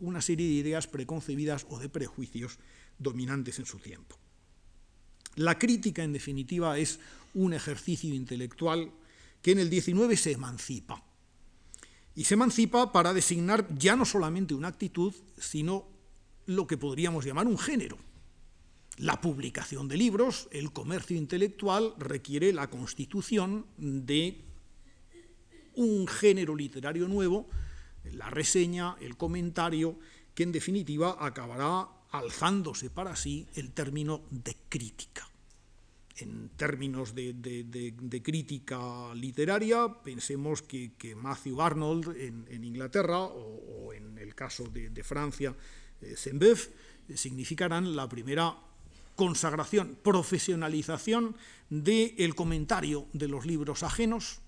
[0.00, 2.58] una serie de ideas preconcebidas o de prejuicios
[2.98, 4.16] dominantes en su tiempo.
[5.36, 6.98] La crítica, en definitiva, es
[7.34, 8.90] un ejercicio intelectual
[9.42, 11.04] que en el XIX se emancipa
[12.14, 15.86] y se emancipa para designar ya no solamente una actitud, sino
[16.46, 18.09] lo que podríamos llamar un género.
[19.00, 24.44] La publicación de libros, el comercio intelectual requiere la constitución de
[25.74, 27.48] un género literario nuevo,
[28.12, 29.98] la reseña, el comentario,
[30.34, 35.26] que en definitiva acabará alzándose para sí el término de crítica.
[36.18, 44.64] En términos de, crítica literaria, pensemos que, Matthew Arnold en, Inglaterra o, en el caso
[44.64, 45.56] de, Francia,
[46.02, 48.66] eh, eh, significarán la primera
[49.20, 51.36] consagración, profesionalización
[51.68, 54.40] del comentario de los libros ajenos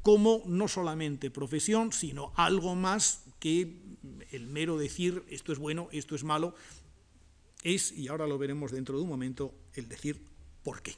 [0.00, 3.76] como no solamente profesión, sino algo más que
[4.30, 6.54] el mero decir esto es bueno, esto es malo,
[7.62, 10.24] es, y ahora lo veremos dentro de un momento, el decir
[10.62, 10.96] por qué.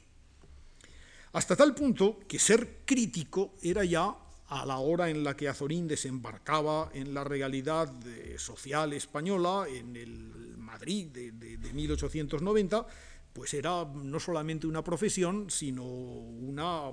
[1.33, 4.15] Hasta tal punto que ser crítico era ya
[4.51, 7.89] a la hora en la que Azorín desembarcaba en la realidad
[8.37, 12.85] social española, en el Madrid de, 1890,
[13.31, 16.91] pues era no solamente una profesión, sino una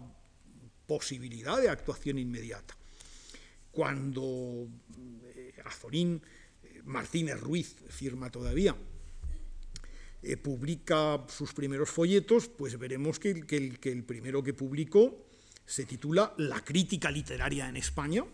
[0.87, 2.77] posibilidad de actuación inmediata.
[3.73, 4.69] Cuando
[5.35, 6.23] eh, Azorín
[6.63, 8.77] eh, Martínez Ruiz firma todavía
[10.23, 15.28] eh, publica sus primeros folletos, pues veremos que, el primero que publicó
[15.69, 18.25] se titula La crítica literaria en España,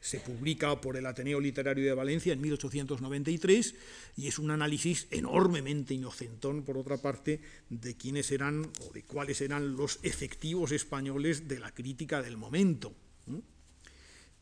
[0.00, 3.74] se publica por el Ateneo Literario de Valencia en 1893
[4.16, 9.40] y es un análisis enormemente inocentón, por otra parte, de quiénes eran o de cuáles
[9.40, 12.94] eran los efectivos españoles de la crítica del momento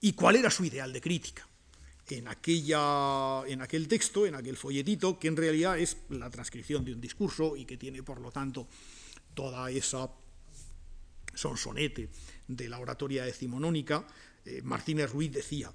[0.02, 1.48] y cuál era su ideal de crítica.
[2.08, 6.92] En, aquella, en aquel texto, en aquel folletito, que en realidad es la transcripción de
[6.92, 8.68] un discurso y que tiene, por lo tanto,
[9.34, 10.08] toda esa
[11.36, 12.08] sonsonete
[12.48, 14.06] de la oratoria decimonónica,
[14.44, 15.72] eh, Martínez Ruiz decía,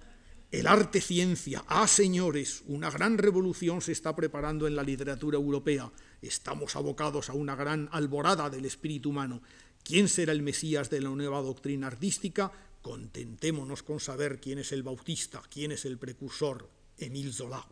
[0.52, 5.89] el arte ciencia, ah señores, una gran revolución se está preparando en la literatura europea,
[6.21, 9.41] estamos abocados a una gran alborada del espíritu humano.
[9.84, 12.52] ¿Quién será el Mesías de la nueva doctrina artística?
[12.82, 17.65] contentémonos con saber quién es el bautista, quién es el precursor, Emile Zola.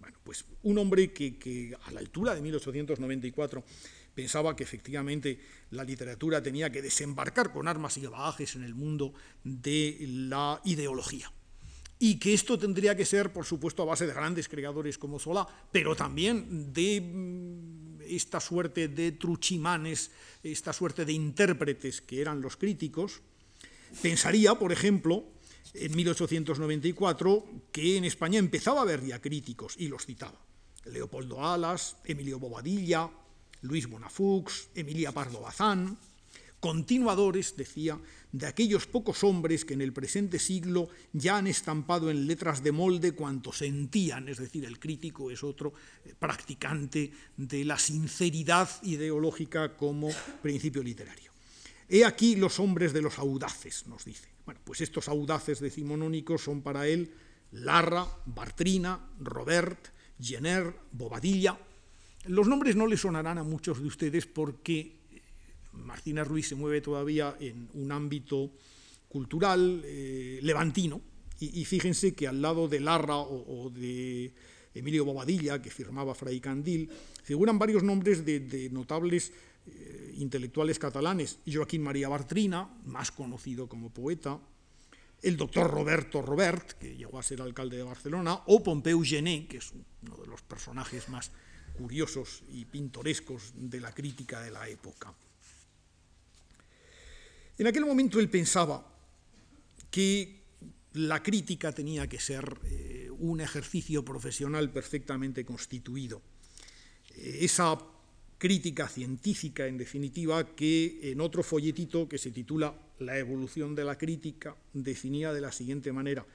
[0.00, 3.64] Bueno, pues un hombre que, a la altura de 1894
[4.14, 9.12] pensaba que efectivamente la literatura tenía que desembarcar con armas y bagajes en el mundo
[9.42, 11.30] de la ideología.
[11.96, 15.46] y que esto tendría que ser, por supuesto, a base de grandes creadores como Zola,
[15.70, 20.10] pero también de mm, esta suerte de truchimanes,
[20.42, 23.22] esta suerte de intérpretes que eran los críticos,
[24.02, 25.24] pensaría, por ejemplo,
[25.72, 30.38] en 1894, que en España empezaba a haber ya críticos, y los citaba.
[30.86, 33.10] Leopoldo Alas, Emilio Bobadilla,
[33.64, 35.96] Luis Bonafux, Emilia Pardo Bazán,
[36.60, 37.98] continuadores, decía,
[38.30, 42.72] de aquellos pocos hombres que en el presente siglo ya han estampado en letras de
[42.72, 45.72] molde cuanto sentían, es decir, el crítico es otro
[46.04, 50.10] eh, practicante de la sinceridad ideológica como
[50.42, 51.32] principio literario.
[51.88, 54.28] He aquí los hombres de los audaces, nos dice.
[54.44, 57.12] Bueno, pues estos audaces decimonónicos son para él
[57.52, 59.88] Larra, Bartrina, Robert,
[60.20, 61.58] Jenner, Bobadilla.
[62.26, 64.96] Los nombres no le sonarán a muchos de ustedes porque
[65.72, 68.50] Martina Ruiz se mueve todavía en un ámbito
[69.08, 71.00] cultural eh, levantino,
[71.40, 74.32] y, fíjense que al lado de Larra o, de
[74.72, 76.88] Emilio Bobadilla, que firmaba Fray Candil,
[77.22, 79.32] figuran varios nombres de, notables
[79.66, 81.40] eh, intelectuales catalanes.
[81.44, 84.40] Joaquín María Bartrina, más conocido como poeta,
[85.20, 89.58] el doctor Roberto Robert, que llegó a ser alcalde de Barcelona, o Pompeu Gené, que
[89.58, 91.30] es uno de los personajes más
[91.76, 95.12] curiosos y pintorescos de la crítica de la época.
[97.58, 98.84] En aquel momento él pensaba
[99.90, 100.42] que
[100.94, 106.22] la crítica tenía que ser eh, un ejercicio profesional perfectamente constituido.
[107.16, 107.78] Eh, esa
[108.38, 113.96] crítica científica, en definitiva, que en otro folletito que se titula La evolución de la
[113.96, 116.26] crítica definía de la siguiente manera.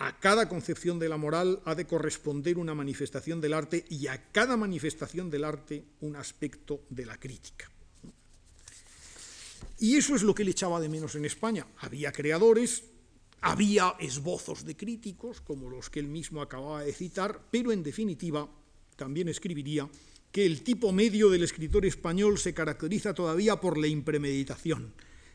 [0.00, 4.30] A cada concepción de la moral ha de corresponder una manifestación del arte y a
[4.30, 7.68] cada manifestación del arte un aspecto de la crítica.
[9.80, 11.66] Y eso es lo que le echaba de menos en España.
[11.78, 12.84] Había creadores,
[13.40, 18.48] había esbozos de críticos, como los que él mismo acababa de citar, pero en definitiva
[18.94, 19.88] también escribiría
[20.30, 24.92] que el tipo medio del escritor español se caracteriza todavía por la impremeditación,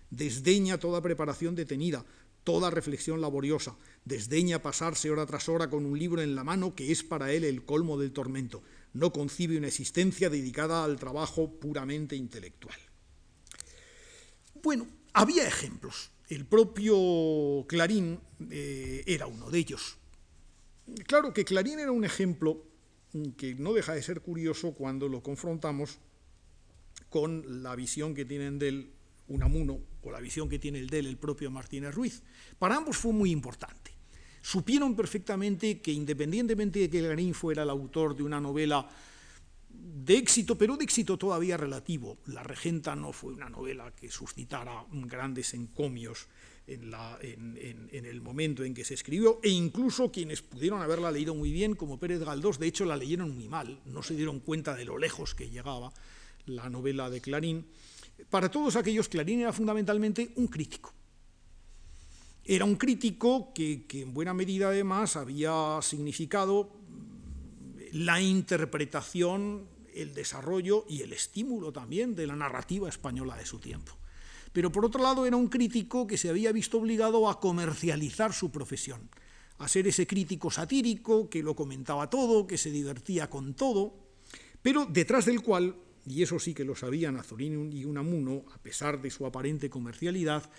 [0.10, 2.06] desdeña toda preparación detenida,
[2.44, 3.76] toda reflexión laboriosa,
[4.06, 7.44] desdeña pasarse hora tras hora con un libro en la mano que es para él
[7.44, 8.64] el colmo del tormento,
[8.94, 12.78] no concibe una existencia dedicada al trabajo puramente intelectual.
[14.62, 16.12] Bueno, había ejemplos.
[16.30, 18.20] El propio Clarín
[18.50, 19.98] eh, era uno de ellos.
[21.06, 22.66] Claro que Clarín era un ejemplo
[23.38, 26.00] que no deja de ser curioso cuando lo confrontamos
[27.10, 28.93] con la visión que tienen de él
[29.28, 32.22] Unamuno o la visión que tiene el de el propio Martínez Ruiz.
[32.60, 33.92] Para ambos fue muy importante.
[34.42, 38.88] Supieron perfectamente que independientemente de que Clarín fuera el autor de una novela
[39.70, 42.18] de éxito, pero de éxito todavía relativo.
[42.28, 46.28] La Regenta no fue una novela que suscitara grandes encomios
[46.68, 51.76] en, el momento en que se escribió, e incluso quienes pudieron haberla leído muy bien,
[51.76, 54.98] como Pérez Galdós, de hecho la leyeron muy mal, no se dieron cuenta de lo
[54.98, 55.92] lejos que llegaba
[56.46, 57.66] la novela de Clarín.
[58.30, 60.94] Para todos aquellos, Clarín era fundamentalmente un crítico.
[62.46, 66.72] Era un crítico que en buena medida además había significado
[67.92, 73.94] la interpretación el desarrollo y el estímulo también de la narrativa española de su tiempo.
[74.52, 78.52] Pero por otro lado era un crítico que se había visto obligado a comercializar su
[78.52, 79.10] profesión,
[79.58, 83.96] a ser ese crítico satírico que lo comentaba todo, que se divertía con todo,
[84.62, 85.76] pero detrás del cual,
[86.06, 90.50] y eso sí que lo sabían Azorín y Unamuno, a pesar de su aparente comercialidad,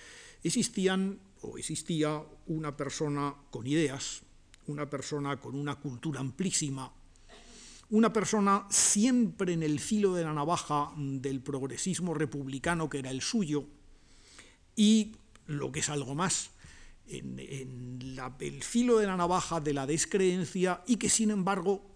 [0.43, 4.23] existían o existía una persona con ideas,
[4.67, 6.93] una persona con una cultura amplísima,
[7.91, 13.21] una persona siempre en el filo de la navaja del progresismo republicano que era el
[13.21, 13.67] suyo
[14.75, 15.17] y
[15.47, 16.51] lo que es algo más,
[17.07, 21.94] en, el filo de la navaja de la descreencia y que sin embargo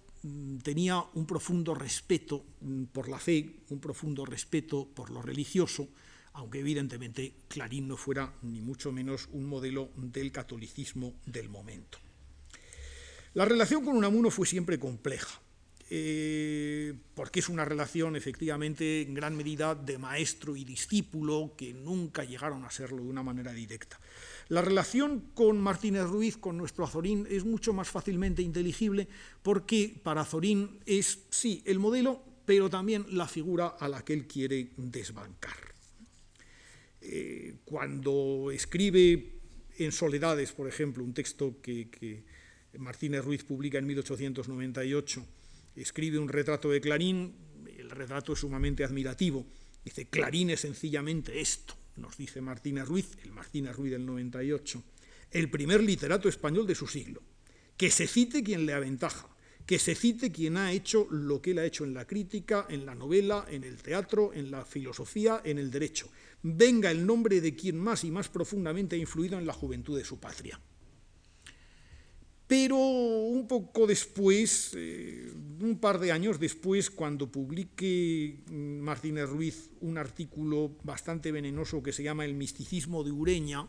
[0.62, 5.88] tenía un profundo respeto mm, por la fe, un profundo respeto por lo religioso,
[6.32, 11.98] aunque evidentemente Clarín no fuera ni mucho menos un modelo del catolicismo del momento.
[13.34, 15.40] La relación con Unamuno fue siempre compleja.
[15.90, 22.24] Eh, porque es una relación efectivamente en gran medida de maestro y discípulo que nunca
[22.24, 23.98] llegaron a serlo de una manera directa.
[24.48, 29.08] La relación con Martínez Ruiz, con nuestro Azorín, es mucho más fácilmente inteligible
[29.42, 34.26] porque para Azorín es, sí, el modelo, pero también la figura a la que él
[34.26, 35.56] quiere desbancar.
[37.00, 39.40] Eh, cuando escribe
[39.78, 42.24] en Soledades, por ejemplo, un texto que, que
[42.78, 45.26] Martínez Ruiz publica en 1898,
[45.80, 47.34] escribe un retrato de Clarín,
[47.76, 49.46] el retrato es sumamente admirativo.
[49.84, 54.82] Dice, Clarín es sencillamente esto, nos dice Martínez Ruiz, el Martínez Ruiz del 98.
[55.30, 57.22] el primer literato español de su siglo.
[57.76, 59.28] Que se cite quien le aventaja,
[59.66, 62.86] que se cite quien ha hecho lo que él ha hecho en la crítica, en
[62.86, 66.08] la novela, en el teatro, en la filosofía, en el derecho.
[66.42, 70.06] Venga el nombre de quien más y más profundamente ha influido en la juventud de
[70.06, 70.58] su patria.
[72.48, 75.30] Pero un poco después, eh,
[75.60, 81.92] un par de años después, cuando publique mm, Martínez Ruiz un artículo bastante venenoso que
[81.92, 83.68] se llama El misticismo de Ureña,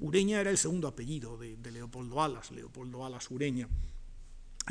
[0.00, 3.68] Ureña era el segundo apellido de, Leopoldo Alas, Leopoldo Alas Ureña.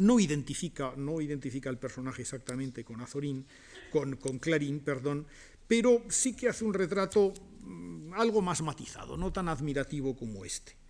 [0.01, 3.45] No identifica, no identifica el personaje exactamente con Azorín,
[3.91, 5.27] con, con Clarín, perdón,
[5.67, 10.82] pero sí que hace un retrato mm, algo más matizado, no tan admirativo como este.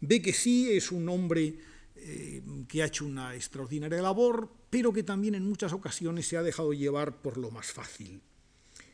[0.00, 1.58] Ve que sí es un hombre
[1.96, 6.42] eh, que ha hecho una extraordinaria labor, pero que también en muchas ocasiones se ha
[6.42, 8.20] dejado llevar por lo más fácil.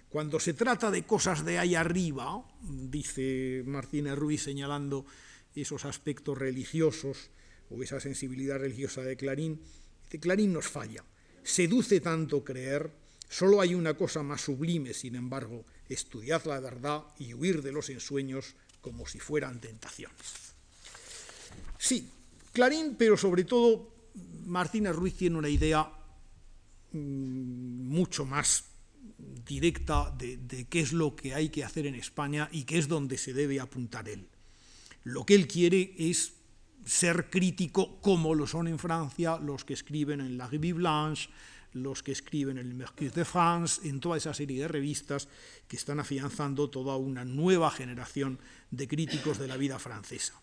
[0.09, 5.07] Cuando se trata de cosas de ahí arriba, dice Martínez Ruiz señalando
[5.55, 7.30] esos aspectos religiosos
[7.70, 9.61] o esa sensibilidad religiosa de Clarín,
[10.20, 11.03] Clarín nos falla.
[11.42, 12.92] Seduce tanto creer,
[13.28, 17.88] solo hay una cosa más sublime, sin embargo, estudiad la verdad y huir de los
[17.90, 20.51] ensueños como si fueran tentaciones.
[21.82, 22.08] Sí,
[22.52, 23.92] Clarín, pero sobre todo
[24.46, 25.90] Martínez Ruiz tiene una idea
[26.92, 28.66] mm, mucho más
[29.44, 33.18] directa de, qué es lo que hay que hacer en España y qué es donde
[33.18, 34.28] se debe apuntar él.
[35.02, 36.34] Lo que él quiere es
[36.84, 41.30] ser crítico como lo son en Francia los que escriben en La Revue Blanche,
[41.72, 45.26] los que escriben en el Mercure de France, en toda esa serie de revistas
[45.66, 48.38] que están afianzando toda una nueva generación
[48.70, 50.40] de críticos de la vida francesa.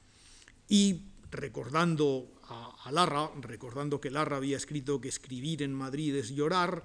[0.67, 6.83] Y recordando a, Larra, recordando que Larra había escrito que escribir en Madrid es llorar,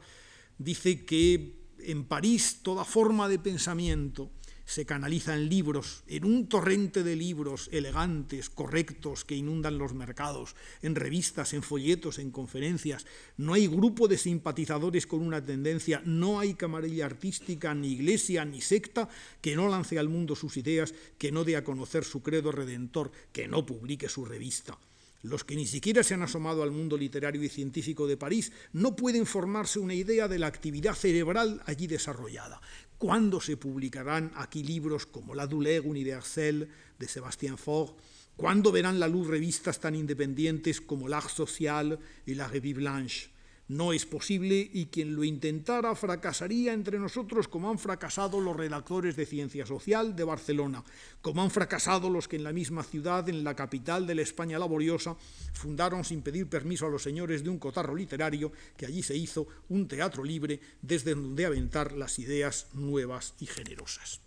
[0.59, 4.31] dice que en París toda forma de pensamiento
[4.65, 10.57] se canaliza en libros, en un torrente de libros elegantes, correctos, que inundan los mercados,
[10.83, 13.07] en revistas, en folletos, en conferencias.
[13.37, 18.61] No hay grupo de simpatizadores con una tendencia, no hay camarilla artística, ni iglesia, ni
[18.61, 19.09] secta
[19.41, 23.13] que no lance al mundo sus ideas, que no dé a conocer su credo redentor,
[23.33, 24.79] que no publique su revista.
[25.25, 28.95] Los que ni siquiera se han asomado al mundo literario y científico de París no
[28.95, 32.61] pueden formarse una idea de la actividad cerebral allí desarrollada.
[33.05, 36.67] ¿Cuándo se publicarán aquí libros como La Douleur universelle
[36.99, 37.93] de Sébastien Faure?
[38.35, 43.29] ¿Cuándo verán la luz revistas tan independientes como L'Art Social y La Revue Blanche?
[43.67, 49.17] No es posible y quien lo intentara fracasaría entre nosotros como han fracasado los redactores
[49.17, 50.85] de Ciencia Social de Barcelona,
[51.23, 54.59] como han fracasado los que en la misma ciudad, en la capital de la España
[54.59, 55.17] laboriosa,
[55.55, 59.47] fundaron sin pedir permiso a los señores de un cotarro literario que allí se hizo
[59.71, 64.21] un teatro libre desde donde aventar las ideas nuevas y generosas.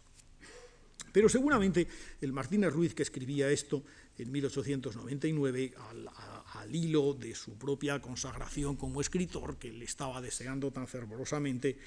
[1.12, 1.88] Pero seguramente
[2.22, 3.84] el Martínez Ruiz que escribía esto
[4.18, 6.37] en 1899 al, al
[6.70, 11.78] hilo de su propia consagración como escritor, que le estaba deseando tan fervorosamente,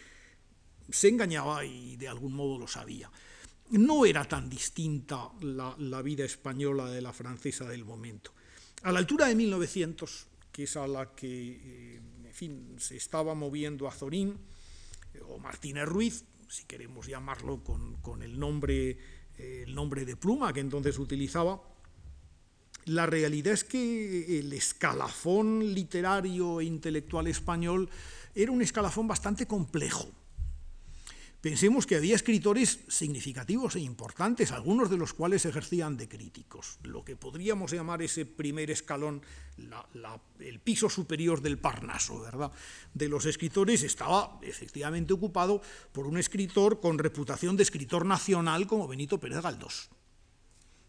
[0.91, 3.11] se engañaba y de algún modo lo sabía.
[3.71, 8.33] No era tan distinta la, vida española de la francesa del momento.
[8.83, 13.35] A la altura de 1900, que es a la que eh, en fin, se estaba
[13.35, 14.39] moviendo Azorín,
[15.29, 18.99] o Martínez Ruiz, si queremos llamarlo con, el, nombre,
[19.39, 21.63] eh, el nombre de pluma que entonces utilizaba,
[22.87, 27.89] la realidad es que el escalafón literario e intelectual español
[28.35, 30.09] era un escalafón bastante complejo.
[31.41, 36.77] Pensemos que había escritores significativos e importantes, algunos de los cuales ejercían de críticos.
[36.83, 39.23] Lo que podríamos llamar ese primer escalón,
[40.39, 42.53] el piso superior del Parnaso, ¿verdad?
[42.93, 45.63] De los escritores estaba efectivamente ocupado
[45.93, 49.89] por un escritor con reputación de escritor nacional como Benito Pérez Galdós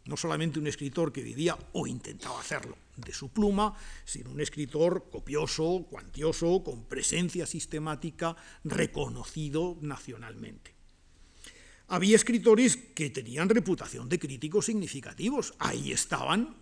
[0.05, 3.75] no solamente un escritor que vivía o intentaba hacerlo de su pluma,
[4.05, 10.73] sino un escritor copioso, cuantioso, con presencia sistemática, reconocido nacionalmente.
[11.87, 15.53] Había escritores que tenían reputación de críticos significativos.
[15.59, 16.55] Ahí estaban,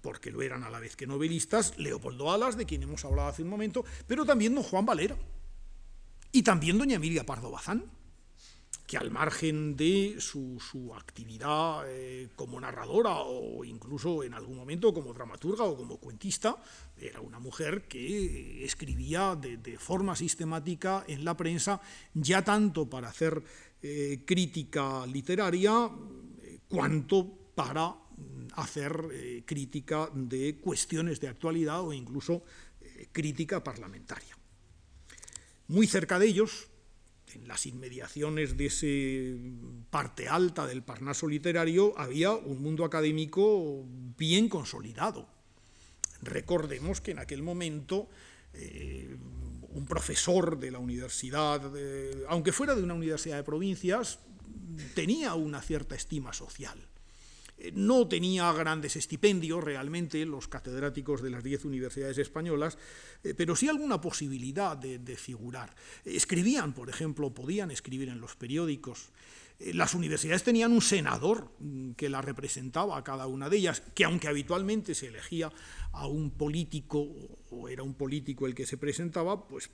[0.00, 3.42] porque lo eran a la vez que novelistas, Leopoldo Alas, de quien hemos hablado hace
[3.42, 5.16] un momento, pero también don Juan Valera
[6.32, 7.84] y también doña Emilia Pardo Bazán
[8.90, 10.58] que al margen de su,
[10.96, 16.56] actividad eh, como narradora o incluso en algún momento como dramaturga o como cuentista,
[16.98, 21.80] era una mujer que escribía de, forma sistemática en la prensa,
[22.14, 23.40] ya tanto para hacer
[23.80, 25.88] eh, crítica literaria,
[26.42, 27.94] eh, cuanto para
[28.56, 32.42] hacer crítica de cuestiones de actualidad o incluso
[33.12, 34.36] crítica parlamentaria.
[35.68, 36.69] Muy cerca de ellos,
[37.34, 39.36] en las inmediaciones de ese
[39.90, 43.84] parte alta del Parnaso literario había un mundo académico
[44.16, 45.28] bien consolidado.
[46.22, 48.08] Recordemos que en aquel momento
[48.52, 49.16] eh,
[49.72, 51.62] un profesor de la universidad,
[52.28, 54.18] aunque fuera de una universidad de provincias,
[54.94, 56.89] tenía una cierta estima social.
[57.74, 62.78] No tenía grandes estipendios realmente los catedráticos de las diez universidades españolas,
[63.22, 65.74] eh, pero sí alguna posibilidad de, figurar.
[66.04, 69.10] Escribían, por ejemplo, podían escribir en los periódicos.
[69.58, 73.82] Eh, las universidades tenían un senador mm, que la representaba a cada una de ellas,
[73.94, 75.52] que aunque habitualmente se elegía
[75.92, 77.06] a un político,
[77.50, 79.70] o era un político el que se presentaba, pues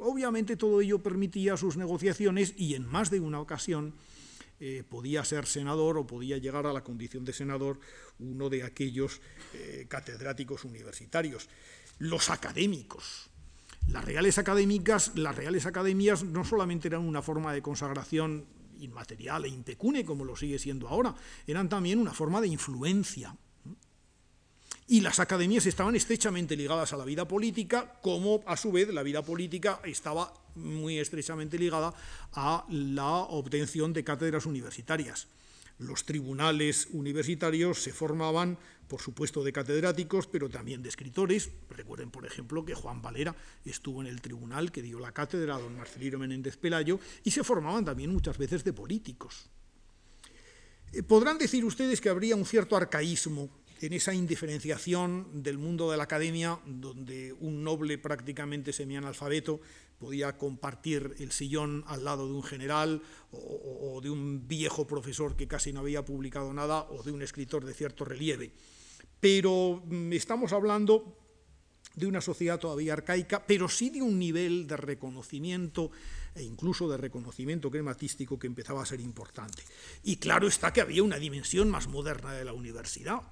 [0.00, 3.94] obviamente todo ello permitía sus negociaciones y en más de una ocasión
[4.60, 7.78] eh, podía ser senador o podía llegar a la condición de senador
[8.18, 9.20] uno de aquellos
[9.54, 11.48] eh, catedráticos universitarios.
[11.98, 13.30] Los académicos.
[13.86, 18.46] Las reales académicas, las reales academias no solamente eran una forma de consagración
[18.80, 21.14] inmaterial e impecune, como lo sigue siendo ahora,
[21.46, 23.34] eran también una forma de influencia
[24.88, 29.02] y las academias estaban estrechamente ligadas a la vida política, como a su vez la
[29.02, 31.94] vida política estaba muy estrechamente ligada
[32.32, 35.28] a la obtención de cátedras universitarias.
[35.78, 38.58] Los tribunales universitarios se formaban,
[38.88, 41.50] por supuesto, de catedráticos, pero también de escritores.
[41.68, 43.36] Recuerden, por ejemplo, que Juan Valera
[43.66, 47.44] estuvo en el tribunal que dio la cátedra a don Marcelino Menéndez Pelayo, y se
[47.44, 49.50] formaban también muchas veces de políticos.
[50.92, 53.50] Eh, podrán decir ustedes que habría un cierto arcaísmo
[53.80, 59.60] en esa indiferenciación del mundo de la academia, donde un noble prácticamente semianalfabeto
[59.98, 63.02] podía compartir el sillón al lado de un general
[63.32, 67.64] o, de un viejo profesor que casi no había publicado nada o de un escritor
[67.64, 68.52] de cierto relieve.
[69.20, 71.16] Pero mm, estamos hablando
[71.94, 75.90] de una sociedad todavía arcaica, pero sí de un nivel de reconocimiento
[76.34, 79.64] e incluso de reconocimiento crematístico que empezaba a ser importante.
[80.04, 83.22] Y claro está que había una dimensión más moderna de la universidad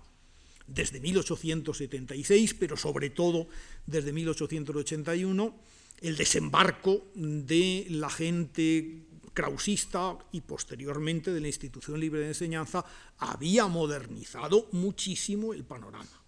[0.66, 3.48] desde 1876, pero sobre todo
[3.86, 5.54] desde 1881,
[6.00, 12.84] el desembarco de la gente krausista y posteriormente de la institución libre de enseñanza
[13.18, 16.22] había modernizado muchísimo el panorama.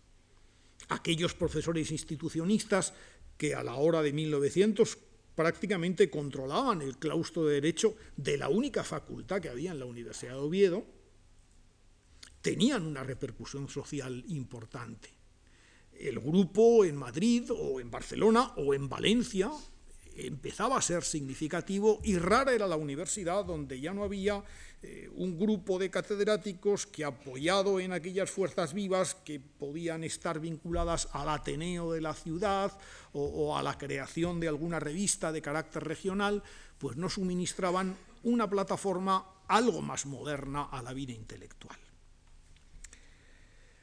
[0.91, 2.93] Aquellos profesores institucionistas
[3.37, 4.99] que a la hora de 1900
[5.35, 10.33] prácticamente controlaban el claustro de derecho de la única facultad que había en la Universidad
[10.33, 10.85] de Oviedo,
[12.49, 15.11] tenían una repercusión social importante.
[15.93, 19.51] El grupo en Madrid o en Barcelona o en Valencia
[20.17, 24.43] empezaba a ser significativo y rara era la universidad donde ya no había
[24.81, 31.07] eh, un grupo de catedráticos que apoyado en aquellas fuerzas vivas que podían estar vinculadas
[31.13, 32.73] al Ateneo de la ciudad
[33.13, 36.43] o, o a la creación de alguna revista de carácter regional,
[36.79, 41.79] pues no suministraban una plataforma algo más moderna a la vida intelectual.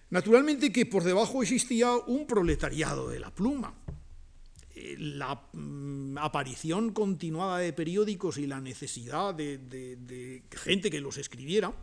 [0.10, 3.74] Naturalmente que por debajo existía un proletariado de la pluma.
[4.76, 11.74] Eh, la mm, aparición continuada de periódicos y la necesidad de, gente que los escribiera,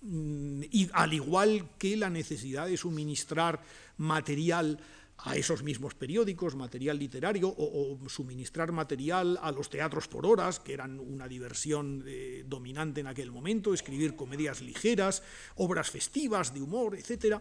[0.00, 3.62] mm, y al igual que la necesidad de suministrar
[3.98, 4.80] material
[5.24, 10.74] a esos mismos periódicos, material literario, o, suministrar material a los teatros por horas, que
[10.74, 15.22] eran una diversión eh, dominante en aquel momento, escribir comedias ligeras,
[15.56, 17.40] obras festivas de humor, etc.,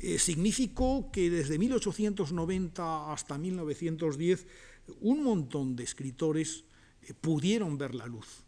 [0.00, 4.46] eh, significó que desde 1890 hasta 1910
[5.00, 6.64] un montón de escritores
[7.02, 8.42] eh, pudieron ver la luz.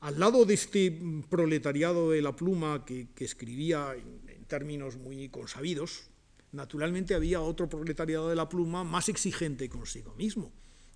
[0.00, 0.90] Al lado de este
[1.28, 6.08] proletariado de la pluma que, escribía en términos muy consabidos,
[6.56, 10.52] naturalmente había otro proletariado de la pluma más exigente consigo mismo.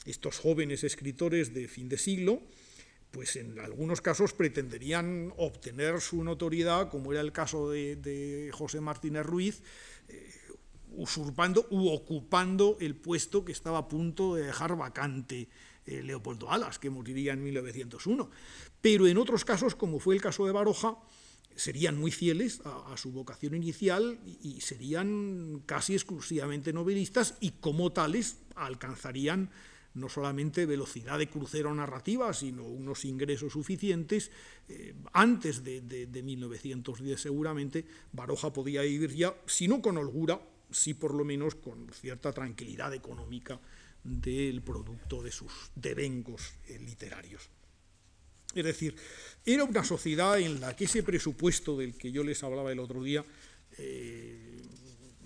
[0.06, 2.42] Estos jóvenes escritores de fin de siglo,
[3.10, 9.26] pues en algunos casos pretenderían obtener su notoriedad, como era el caso de, José Martínez
[9.26, 9.62] Ruiz,
[10.08, 10.30] eh,
[10.92, 15.48] usurpando u ocupando el puesto que estaba a punto de dejar vacante
[15.86, 18.30] eh, Leopoldo Alas, que moriría en 1901.
[18.80, 20.96] Pero en otros casos, como fue el caso de Baroja,
[21.60, 28.38] serían muy fieles a, su vocación inicial y, serían casi exclusivamente novelistas y como tales
[28.54, 29.50] alcanzarían
[29.92, 34.30] no solamente velocidad de crucero narrativa, sino unos ingresos suficientes.
[34.68, 40.40] Eh, antes de, 1910 seguramente Baroja podía vivir ya, si no con holgura,
[40.70, 43.60] sí por lo menos con cierta tranquilidad económica
[44.02, 47.50] del producto de sus devengos eh, literarios.
[48.54, 48.96] Es decir,
[49.44, 53.02] era una sociedad en la que ese presupuesto del que yo les hablaba el otro
[53.02, 53.24] día,
[53.78, 54.62] eh,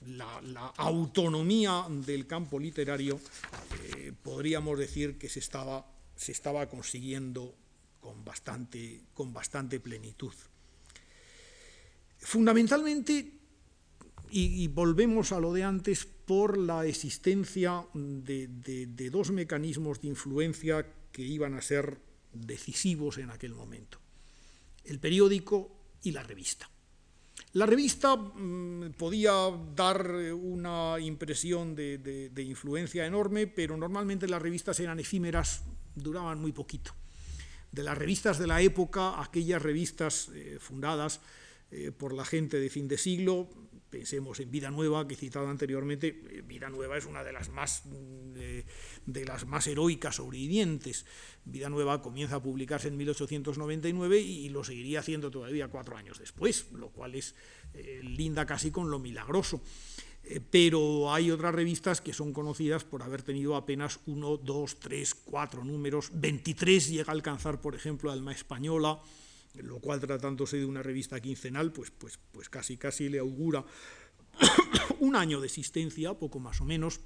[0.06, 3.18] la, autonomía del campo literario,
[3.96, 7.54] eh, podríamos decir que se estaba se estaba consiguiendo
[8.00, 10.32] con bastante, con bastante plenitud.
[12.18, 13.32] Fundamentalmente,
[14.30, 20.86] y, volvemos a lo de antes, por la existencia de, de dos mecanismos de influencia
[21.12, 21.98] que iban a ser
[22.34, 23.98] decisivos en aquel momento.
[24.84, 25.70] El periódico
[26.02, 26.68] y la revista.
[27.54, 29.32] La revista mm, podía
[29.74, 35.62] dar una impresión de, influencia enorme, pero normalmente las revistas eran efímeras,
[35.94, 36.92] duraban muy poquito.
[37.70, 41.20] De las revistas de la época, aquellas revistas eh, fundadas
[41.70, 43.48] eh, por la gente de fin de siglo,
[43.94, 46.08] Pensemos en Vida Nueva, que he citado anteriormente.
[46.08, 48.32] Eh, Vida Nueva es una de las más, mm,
[49.06, 51.06] de, las más heroicas sobrevivientes.
[51.44, 56.72] Vida Nueva comienza a publicarse en 1899 y lo seguiría haciendo todavía cuatro años después,
[56.72, 57.36] lo cual es
[57.72, 59.62] eh, linda casi con lo milagroso.
[60.24, 65.14] Eh, pero hay otras revistas que son conocidas por haber tenido apenas uno, dos, tres,
[65.14, 66.10] cuatro números.
[66.14, 69.00] 23 llega a alcanzar, por ejemplo, Alma Española,
[69.62, 73.64] lo cual tratándose de una revista quincenal, pues, pues, pues casi casi le augura
[75.00, 77.00] un año de existencia, poco más o menos,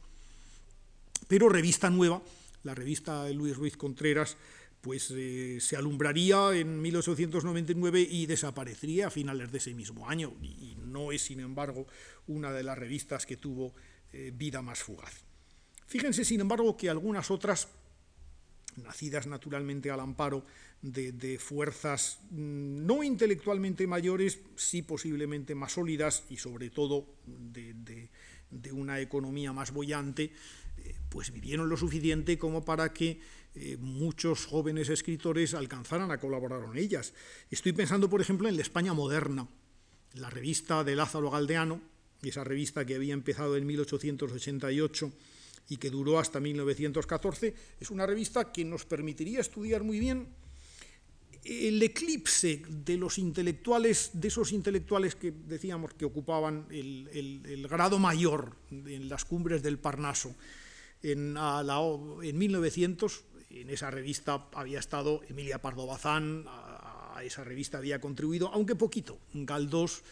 [1.27, 2.23] pero revista nueva,
[2.63, 4.37] la revista de Luis Ruiz Contreras,
[4.81, 10.77] pues eh, se alumbraría en 1899 y desaparecería a finales de ese mismo año, y,
[10.87, 11.87] no es, sin embargo,
[12.27, 13.75] una de las revistas que tuvo
[14.13, 15.23] eh, vida más fugaz.
[15.87, 17.69] Fíjense, sin embargo, que algunas otras,
[18.77, 20.45] nacidas naturalmente al amparo
[20.83, 28.09] de, fuerzas mm, no intelectualmente mayores, sí posiblemente más sólidas y sobre todo de,
[28.72, 30.33] una economía más bollante,
[30.79, 33.20] eh, pues vivieron lo suficiente como para que
[33.55, 37.12] eh, muchos jóvenes escritores alcanzaran a colaborar con ellas.
[37.51, 39.49] Estoy pensando, por ejemplo, en la España moderna,
[40.14, 41.81] la revista de Lázaro Galdeano,
[42.22, 45.12] esa revista que había empezado en 1888
[45.68, 50.29] y que duró hasta 1914, es una revista que nos permitiría estudiar muy bien
[51.49, 58.55] el eclipse de los intelectuales, de esos intelectuales que decíamos que ocupaban el, grado mayor
[58.71, 60.35] en las cumbres del Parnaso,
[61.03, 67.79] en, en, 1900, en esa revista había estado Emilia Pardo Bazán, a, a esa revista
[67.79, 70.03] había contribuido, aunque poquito, Galdós,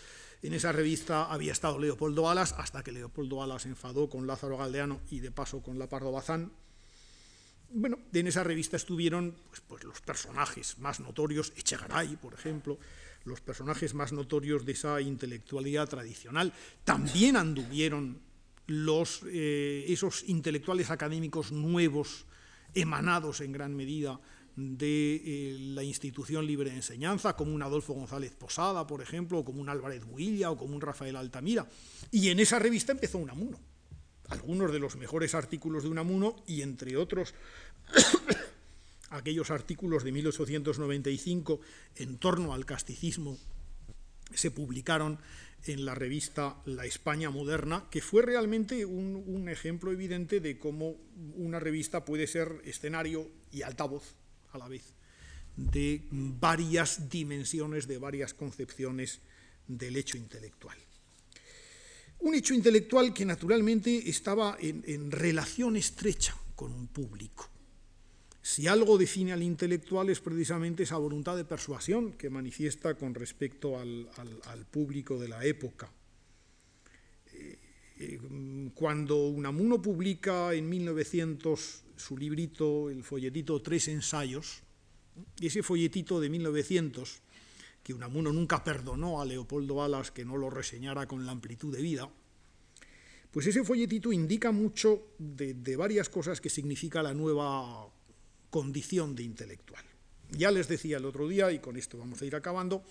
[0.42, 5.00] en esa revista había estado Leopoldo Alas, hasta que Leopoldo Alas enfadó con Lázaro Galdeano
[5.10, 6.52] y de paso con la Pardo Bazán,
[7.70, 12.78] bueno, en esa revista estuvieron pues, pues, los personajes más notorios, Echegaray, por ejemplo,
[13.24, 16.52] los personajes más notorios de esa intelectualidad tradicional.
[16.84, 18.20] También anduvieron
[18.66, 22.26] los, eh, esos intelectuales académicos nuevos,
[22.74, 24.20] emanados en gran medida
[24.54, 29.44] de eh, la institución libre de enseñanza, como un Adolfo González Posada, por ejemplo, o
[29.44, 31.66] como un Álvarez Builla, o como un Rafael Altamira.
[32.10, 33.58] Y en esa revista empezó Unamuno
[34.28, 37.34] algunos de los mejores artículos de Unamuno y entre otros
[39.10, 41.60] aquellos artículos de 1895
[41.96, 43.38] en torno al casticismo
[44.34, 45.18] se publicaron
[45.64, 50.96] en la revista La España Moderna, que fue realmente un, ejemplo evidente de cómo
[51.36, 54.14] una revista puede ser escenario y altavoz
[54.52, 54.94] a la vez
[55.56, 59.20] de varias dimensiones, de varias concepciones
[59.66, 60.76] del hecho intelectual.
[62.20, 67.48] Un hecho intelectual que naturalmente estaba en, relación estrecha con un público.
[68.42, 73.78] Si algo define al intelectual es precisamente esa voluntad de persuasión que manifiesta con respecto
[73.78, 74.08] al,
[74.70, 75.90] público de la época.
[77.32, 77.58] Eh,
[77.98, 78.20] eh,
[78.74, 84.62] cuando Unamuno publica en 1900 su librito, el folletito Tres ensayos,
[85.40, 87.22] ese folletito de 1900
[87.86, 91.80] que Unamuno nunca perdonó a Leopoldo Alas que no lo reseñara con la amplitud de
[91.80, 92.10] vida,
[93.30, 97.88] pues ese folletito indica mucho de, varias cosas que significa la nueva
[98.50, 99.84] condición de intelectual.
[100.32, 102.82] Ya les decía el otro día, y con esto vamos a ir acabando,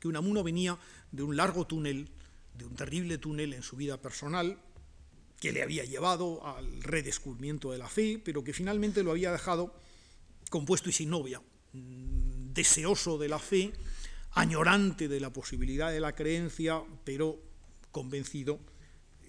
[0.00, 0.76] que Unamuno venía
[1.12, 2.10] de un largo túnel,
[2.58, 4.58] de un terrible túnel en su vida personal,
[5.38, 9.72] que le había llevado al redescubrimiento de la fe, pero que finalmente lo había dejado
[10.50, 11.40] compuesto y sin novia,
[12.54, 13.72] deseoso de la fe,
[14.32, 17.40] añorante de la posibilidad de la creencia, pero
[17.90, 18.58] convencido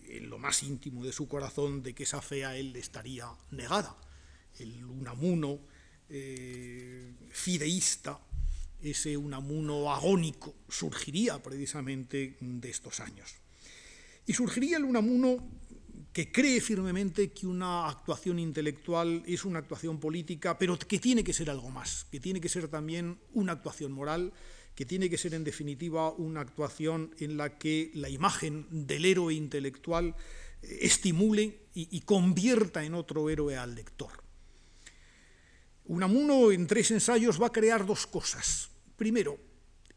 [0.07, 3.28] en lo más íntimo de su corazón de que esa fe a él le estaría
[3.51, 3.95] negada.
[4.59, 5.59] El Unamuno
[6.09, 8.19] eh, fideísta,
[8.82, 13.36] ese Unamuno agónico, surgiría precisamente de estos años.
[14.28, 15.47] Y surgiría el Unamuno
[16.16, 21.34] que cree firmemente que una actuación intelectual es una actuación política, pero que tiene que
[21.34, 24.32] ser algo más, que tiene que ser también una actuación moral,
[24.76, 29.34] que tiene que ser en definitiva una actuación en la que la imagen del héroe
[29.34, 30.16] intelectual
[30.61, 34.24] estimule y, convierta en otro héroe al lector.
[35.84, 38.70] Unamuno en tres ensayos va a crear dos cosas.
[38.95, 39.38] Primero,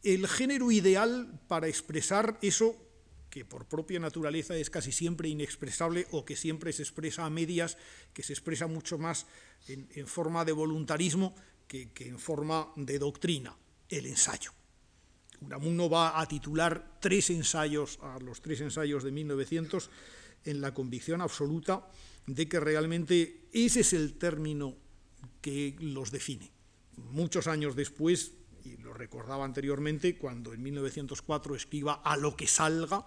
[0.03, 2.75] el género ideal para expresar eso
[3.29, 7.77] que por propia naturaleza es casi siempre inexpresable o que siempre se expresa a medias,
[8.13, 9.27] que se expresa mucho más
[9.67, 11.35] en, forma de voluntarismo
[11.67, 13.55] que, que, en forma de doctrina,
[13.89, 14.51] el ensayo.
[15.41, 19.89] Unamuno va a titular tres ensayos, a los tres ensayos de 1900,
[20.45, 21.87] en la convicción absoluta
[22.25, 24.75] de que realmente ese es el término
[25.41, 26.51] que los define.
[26.97, 28.33] Muchos años después,
[28.69, 33.05] y lo recordaba anteriormente, cuando en 1904 escriba A lo que salga,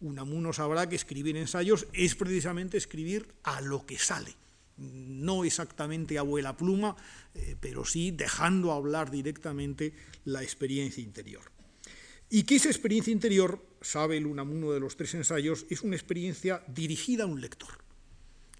[0.00, 4.34] Unamuno sabrá que escribir ensayos es precisamente escribir a lo que sale.
[4.78, 6.96] No exactamente a vuela pluma,
[7.34, 9.92] eh, pero sí dejando hablar directamente
[10.24, 11.42] la experiencia interior.
[12.30, 16.62] Y que esa experiencia interior, sabe el Unamuno de los tres ensayos, es una experiencia
[16.68, 17.89] dirigida a un lector.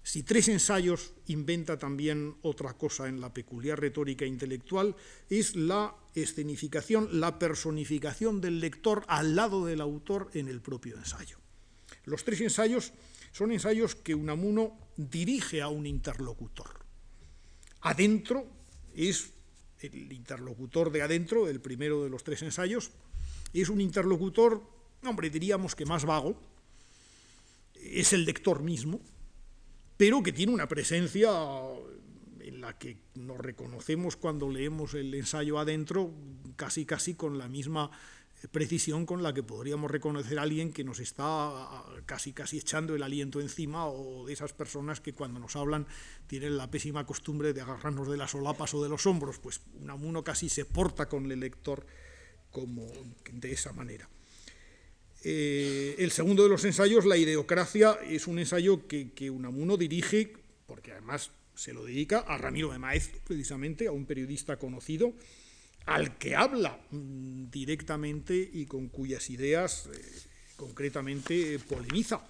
[0.03, 4.95] Si tres ensayos inventa también otra cosa en la peculiar retórica intelectual,
[5.29, 11.37] es la escenificación, la personificación del lector al lado del autor en el propio ensayo.
[12.05, 12.93] Los tres ensayos
[13.31, 16.81] son ensayos que Unamuno dirige a un interlocutor.
[17.81, 18.47] Adentro
[18.95, 19.31] es
[19.79, 22.91] el interlocutor de adentro, el primero de los tres ensayos,
[23.53, 24.61] es un interlocutor,
[25.03, 26.39] hombre, diríamos que más vago,
[27.75, 28.99] es el lector mismo,
[30.01, 31.29] pero que tiene una presencia
[32.39, 36.11] en la que nos reconocemos cuando leemos el ensayo adentro,
[36.55, 37.91] casi casi con la misma
[38.49, 43.03] precisión con la que podríamos reconocer a alguien que nos está casi casi echando el
[43.03, 45.85] aliento encima o de esas personas que cuando nos hablan
[46.25, 50.23] tienen la pésima costumbre de agarrarnos de las solapas o de los hombros, pues Unamuno
[50.23, 51.85] casi se porta con el lector
[52.49, 52.87] como
[53.31, 54.09] de esa manera.
[55.23, 60.33] Eh, el segundo de los ensayos, La ideocracia, es un ensayo que, Unamuno dirige,
[60.65, 65.13] porque además se lo dedica a Ramiro de Maeztu, precisamente, a un periodista conocido,
[65.85, 70.01] al que habla mm, directamente y con cuyas ideas eh,
[70.55, 72.25] concretamente polemiza.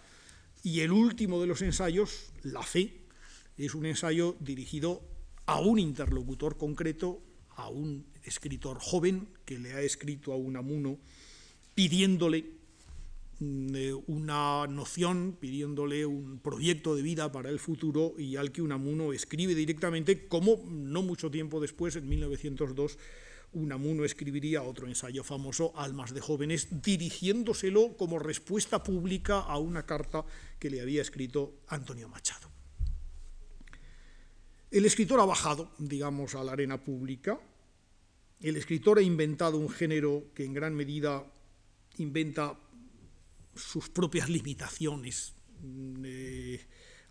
[0.63, 2.93] Y el último de los ensayos, La fe,
[3.57, 5.01] es un ensayo dirigido
[5.45, 7.21] a un interlocutor concreto,
[7.55, 10.99] a un escritor joven que le ha escrito a Unamuno
[11.73, 12.60] pidiéndole
[13.41, 19.55] una noción, pidiéndole un proyecto de vida para el futuro y al que Unamuno escribe
[19.55, 22.97] directamente, como no mucho tiempo después, en 1902,
[23.53, 30.23] Unamuno escribiría otro ensayo famoso, Almas de jóvenes, dirigiéndoselo como respuesta pública a una carta
[30.59, 32.49] que le había escrito Antonio Machado.
[34.69, 37.41] El escritor ha bajado, digamos, a la arena pública.
[38.39, 41.25] El escritor ha inventado un género que en gran medida
[41.97, 42.57] inventa
[43.55, 46.59] sus propias limitaciones mm, eh,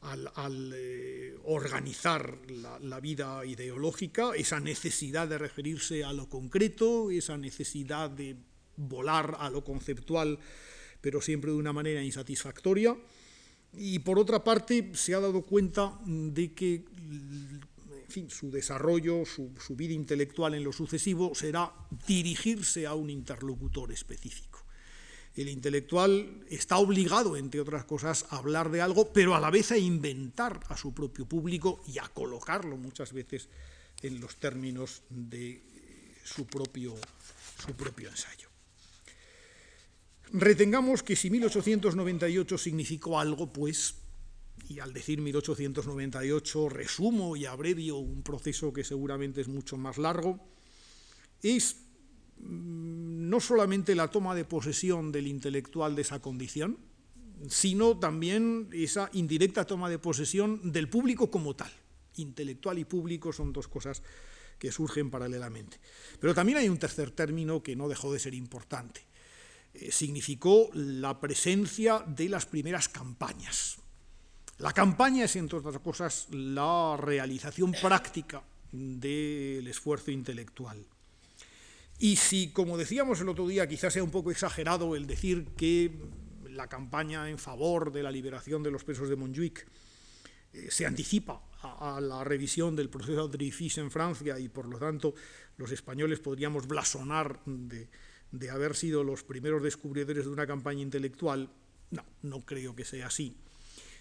[0.02, 8.08] al, eh, organizar la, vida ideológica, esa necesidad de referirse a lo concreto, esa necesidad
[8.08, 8.36] de
[8.76, 10.38] volar a lo conceptual,
[11.00, 12.96] pero siempre de una manera insatisfactoria.
[13.74, 16.84] Y por otra parte, se ha dado cuenta de que
[18.28, 21.72] su desarrollo, su vida intelectual en lo sucesivo será
[22.08, 24.49] dirigirse a un interlocutor específico
[25.36, 29.70] el intelectual está obligado, entre otras cosas, a hablar de algo, pero a la vez
[29.70, 33.48] a inventar a su propio público y a colocarlo muchas veces
[34.02, 35.62] en los términos de
[36.24, 36.94] su propio,
[37.64, 38.48] su propio ensayo.
[40.32, 43.96] Retengamos que si 1898 significó algo, pues,
[44.68, 50.38] y al decir 1898 resumo y abrevio un proceso que seguramente es mucho más largo,
[51.42, 51.76] es
[52.42, 56.78] no solamente la toma de posesión del intelectual de esa condición,
[57.48, 61.70] sino también esa indirecta toma de posesión del público como tal.
[62.16, 64.02] Intelectual y público son dos cosas
[64.58, 65.80] que surgen paralelamente.
[66.20, 69.06] Pero también hay un tercer término que no dejó de ser importante.
[69.72, 73.78] Eh, significó la presencia de las primeras campañas.
[74.58, 80.84] La campaña es, entre otras cosas, la realización práctica del esfuerzo intelectual.
[82.00, 85.92] Y si, como decíamos el otro día, quizás sea un poco exagerado el decir que
[86.48, 89.66] la campaña en favor de la liberación de los presos de Montjuic
[90.54, 94.78] eh, se anticipa a, la revisión del proceso de Dreyfus en Francia y por lo
[94.78, 95.14] tanto
[95.58, 97.90] los españoles podríamos blasonar de,
[98.32, 101.50] de haber sido los primeros descubridores de una campaña intelectual,
[101.90, 103.36] no, no creo que sea así.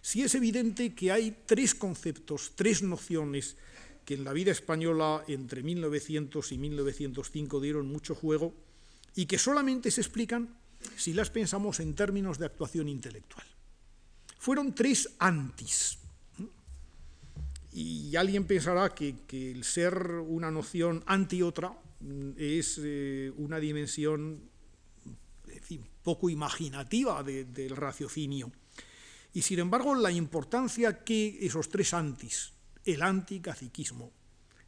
[0.01, 3.57] Sí es evidente que hay tres conceptos, tres nociones
[4.09, 8.55] que en la vida española entre 1900 y 1905 dieron mucho juego
[9.13, 10.57] y que solamente se explican
[10.95, 13.45] si las pensamos en términos de actuación intelectual.
[14.39, 15.99] Fueron tres antis.
[17.71, 21.79] Y alguien pensará que, el ser una noción anti otra
[22.35, 24.41] es eh, una dimensión
[26.01, 28.51] poco imaginativa del raciocinio.
[29.33, 32.53] Y sin embargo, la importancia que esos tres antis,
[32.93, 34.11] el anticaciquismo,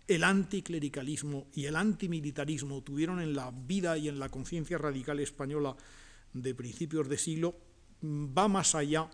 [0.08, 5.76] el anticlericalismo y el antimilitarismo tuvieron en la vida y en la conciencia radical española
[6.34, 7.56] de principios de siglo,
[8.02, 9.10] mm, va más allá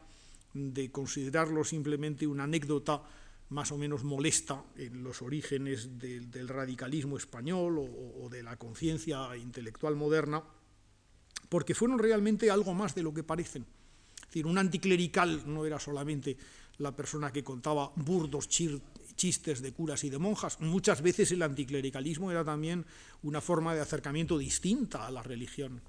[0.53, 3.03] de considerarlo simplemente una anécdota
[3.49, 9.95] más o menos molesta en los orígenes del, radicalismo español o, de la conciencia intelectual
[9.95, 10.43] moderna,
[11.47, 13.65] porque fueron realmente algo más de lo que parecen.
[14.19, 16.35] Es decir, un anticlerical no era solamente
[16.79, 18.49] la persona que contaba burdos
[19.17, 20.61] chistes de curas y de monjas.
[20.61, 22.85] Muchas veces el anticlericalismo era también
[23.23, 25.81] una forma de acercamiento distinta a la religión.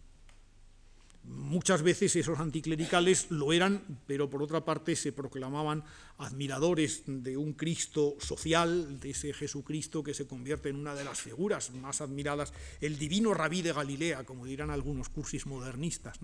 [1.25, 5.85] Muchas veces esos anticlericales lo eran, pero por otra parte se proclamaban
[6.17, 11.21] admiradores de un Cristo social, de ese Jesucristo que se convierte en una de las
[11.21, 16.19] figuras más admiradas, el divino rabí de Galilea, como dirán algunos cursis modernistas,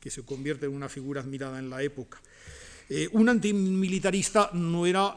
[0.00, 2.20] que se convierte en una figura admirada en la época.
[2.88, 5.14] Eh, un antimilitarista no era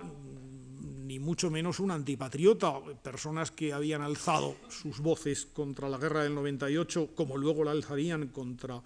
[1.12, 6.34] ni mucho menos un antipatriota, personas que habían alzado sus voces contra la guerra del
[6.36, 8.82] 98, como luego la alzarían contra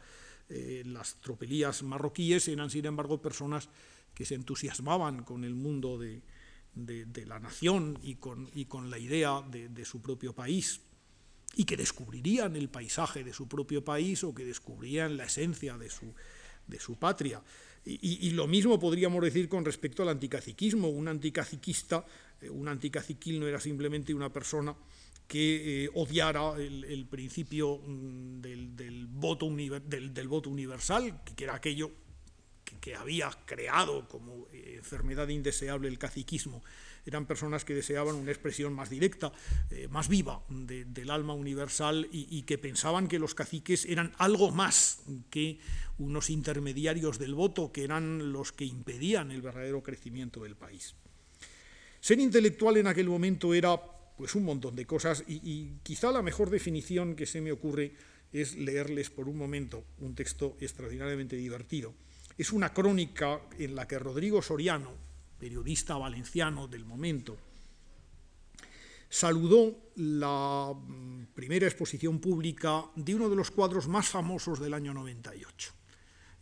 [0.50, 3.70] eh, las tropelías marroquíes eran, sin embargo, personas
[4.16, 6.24] que se entusiasmaban con el mundo de,
[7.28, 8.50] la nación y con,
[8.90, 10.82] la idea de, su propio país
[11.56, 16.80] y que descubrirían el paisaje de su propio país o que descubrirían la esencia de
[16.80, 17.44] su patria.
[17.88, 20.90] Y, lo mismo podríamos decir con respecto al anticaciquismo.
[20.90, 22.04] Un anticaciquista,
[22.42, 24.76] eh, un anticaciquil no era simplemente una persona
[25.28, 31.92] que eh, odiara el, principio mm, del, voto universal, que era aquello
[32.82, 36.64] que, había creado como eh, enfermedad indeseable el caciquismo.
[37.06, 39.32] Eran personas que deseaban una expresión más directa,
[39.92, 45.60] más viva del alma universal y, que pensaban que los caciques eran algo más que
[45.98, 50.96] unos intermediarios del voto, que eran los que impedían el verdadero crecimiento del país.
[52.02, 53.82] Ser intelectual en aquel momento era
[54.18, 57.94] pues un montón de cosas y, quizá la mejor definición que se me ocurre
[58.32, 61.94] es leerles por un momento un texto extraordinariamente divertido.
[62.38, 64.92] Es una crónica en la que Rodrigo Soriano,
[65.40, 67.38] periodista valenciano del momento,
[69.10, 74.94] saludó la mm, primera exposición pública de uno de los cuadros más famosos del año
[74.94, 75.74] 98.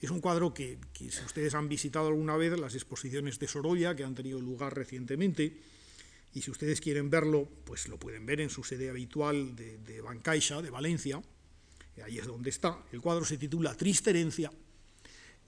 [0.03, 4.03] Es un cuadro que, si ustedes han visitado alguna vez las exposiciones de Sorolla, que
[4.03, 5.55] han tenido lugar recientemente,
[6.33, 10.01] y si ustedes quieren verlo, pues lo pueden ver en su sede habitual de, de
[10.01, 11.23] Bancaixa, de Valencia,
[12.03, 12.83] ahí es donde está.
[12.91, 14.51] El cuadro se titula Triste herencia.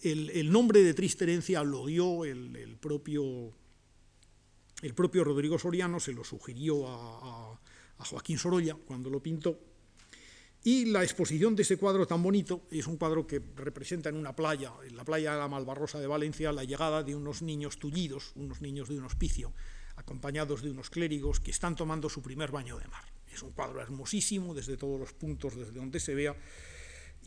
[0.01, 3.51] El, nombre de Triste herencia lo dio el, propio,
[4.81, 7.59] el propio Rodrigo Soriano, se lo sugirió a,
[7.97, 9.59] a Joaquín Sorolla cuando lo pintó,
[10.65, 14.35] y la exposición de ese cuadro tan bonito es un cuadro que representa en una
[14.35, 18.31] playa, en la playa de la Malvarrosa de Valencia, la llegada de unos niños tullidos,
[18.33, 19.53] unos niños de un hospicio,
[19.95, 23.03] acompañados de unos clérigos que están tomando su primer baño de mar.
[23.31, 26.35] Es un cuadro hermosísimo desde todos los puntos, desde donde se vea,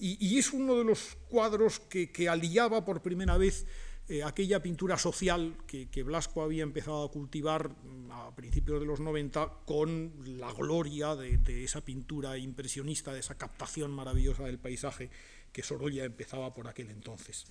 [0.00, 3.66] y, es uno de los cuadros que, que aliaba por primera vez
[4.08, 9.00] eh, aquella pintura social que, Blasco había empezado a cultivar mm, a principios de los
[9.00, 15.10] 90 con la gloria de, esa pintura impresionista, de esa captación maravillosa del paisaje
[15.52, 17.44] que Sorolla empezaba por aquel entonces.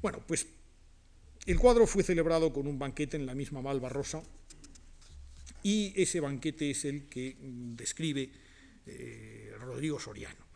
[0.00, 0.46] Bueno, pues
[1.46, 4.22] el cuadro fue celebrado con un banquete en la misma Malvarrosa,
[5.64, 8.30] y ese banquete es el que mm, describe
[8.86, 10.46] eh, Rodrigo Soriano.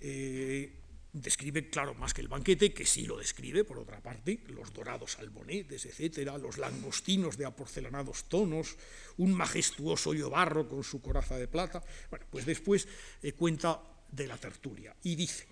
[0.00, 0.72] Eh,
[1.12, 5.18] describe, claro, más que el banquete, que sí lo describe, por otra parte, los dorados
[5.18, 8.76] albonetes, etcétera, los langostinos de aporcelanados tonos,
[9.18, 11.82] un majestuoso yobarro con su coraza de plata.
[12.10, 12.88] Bueno, pues después
[13.22, 15.46] eh, cuenta de la tertulia y dice,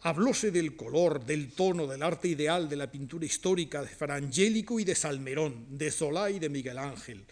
[0.00, 4.84] hablóse del color, del tono, del arte ideal de la pintura histórica de Frangélico y
[4.84, 7.26] de Salmerón, de Zola y de Miguel Ángel,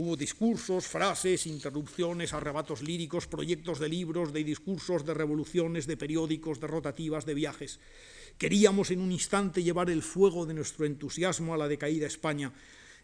[0.00, 6.58] Hubo discursos, frases, interrupciones, arrebatos líricos, proyectos de libros, de discursos, de revoluciones, de periódicos,
[6.58, 7.80] de rotativas, de viajes.
[8.38, 12.50] Queríamos en un instante llevar el fuego de nuestro entusiasmo a la decaída España,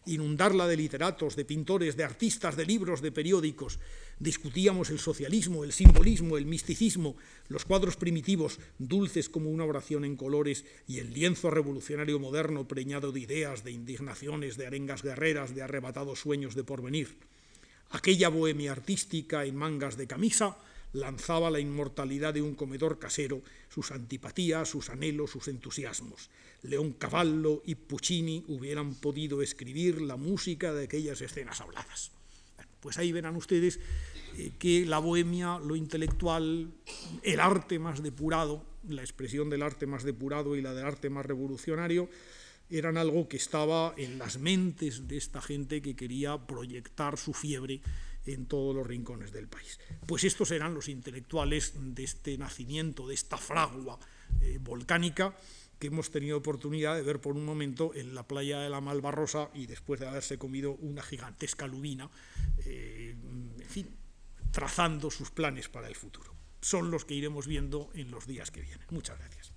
[0.05, 3.79] inundarla de literatos, de pintores, de artistas, de libros, de periódicos.
[4.19, 7.15] Discutíamos el socialismo, el simbolismo, el misticismo,
[7.49, 13.11] los cuadros primitivos, dulces como una oración en colores, y el lienzo revolucionario moderno preñado
[13.11, 17.17] de ideas, de indignaciones, de arengas guerreras, de arrebatados sueños de porvenir.
[17.89, 20.57] Aquella bohemia artística en mangas de camisa,
[20.93, 26.29] lanzaba la inmortalidad de un comedor casero, sus antipatías, sus anhelos, sus entusiasmos.
[26.63, 32.11] León Cavallo y Puccini hubieran podido escribir la música de aquellas escenas habladas.
[32.79, 33.79] Pues ahí verán ustedes
[34.37, 36.71] eh, que la bohemia, lo intelectual,
[37.23, 41.25] el arte más depurado, la expresión del arte más depurado y la del arte más
[41.25, 42.09] revolucionario,
[42.69, 47.81] eran algo que estaba en las mentes de esta gente que quería proyectar su fiebre
[48.27, 49.79] en todos los rincones del país.
[50.05, 53.99] Pues estos eran los intelectuales de este nacimiento, de esta fragua
[54.41, 55.35] eh, volcánica
[55.79, 59.49] que hemos tenido oportunidad de ver por un momento en la playa de la Malvarrosa
[59.53, 62.09] y después de haberse comido una gigantesca lubina,
[62.65, 63.15] eh,
[63.59, 63.87] en fin,
[64.51, 66.33] trazando sus planes para el futuro.
[66.61, 68.87] Son los que iremos viendo en los días que vienen.
[68.89, 69.56] Muchas gracias.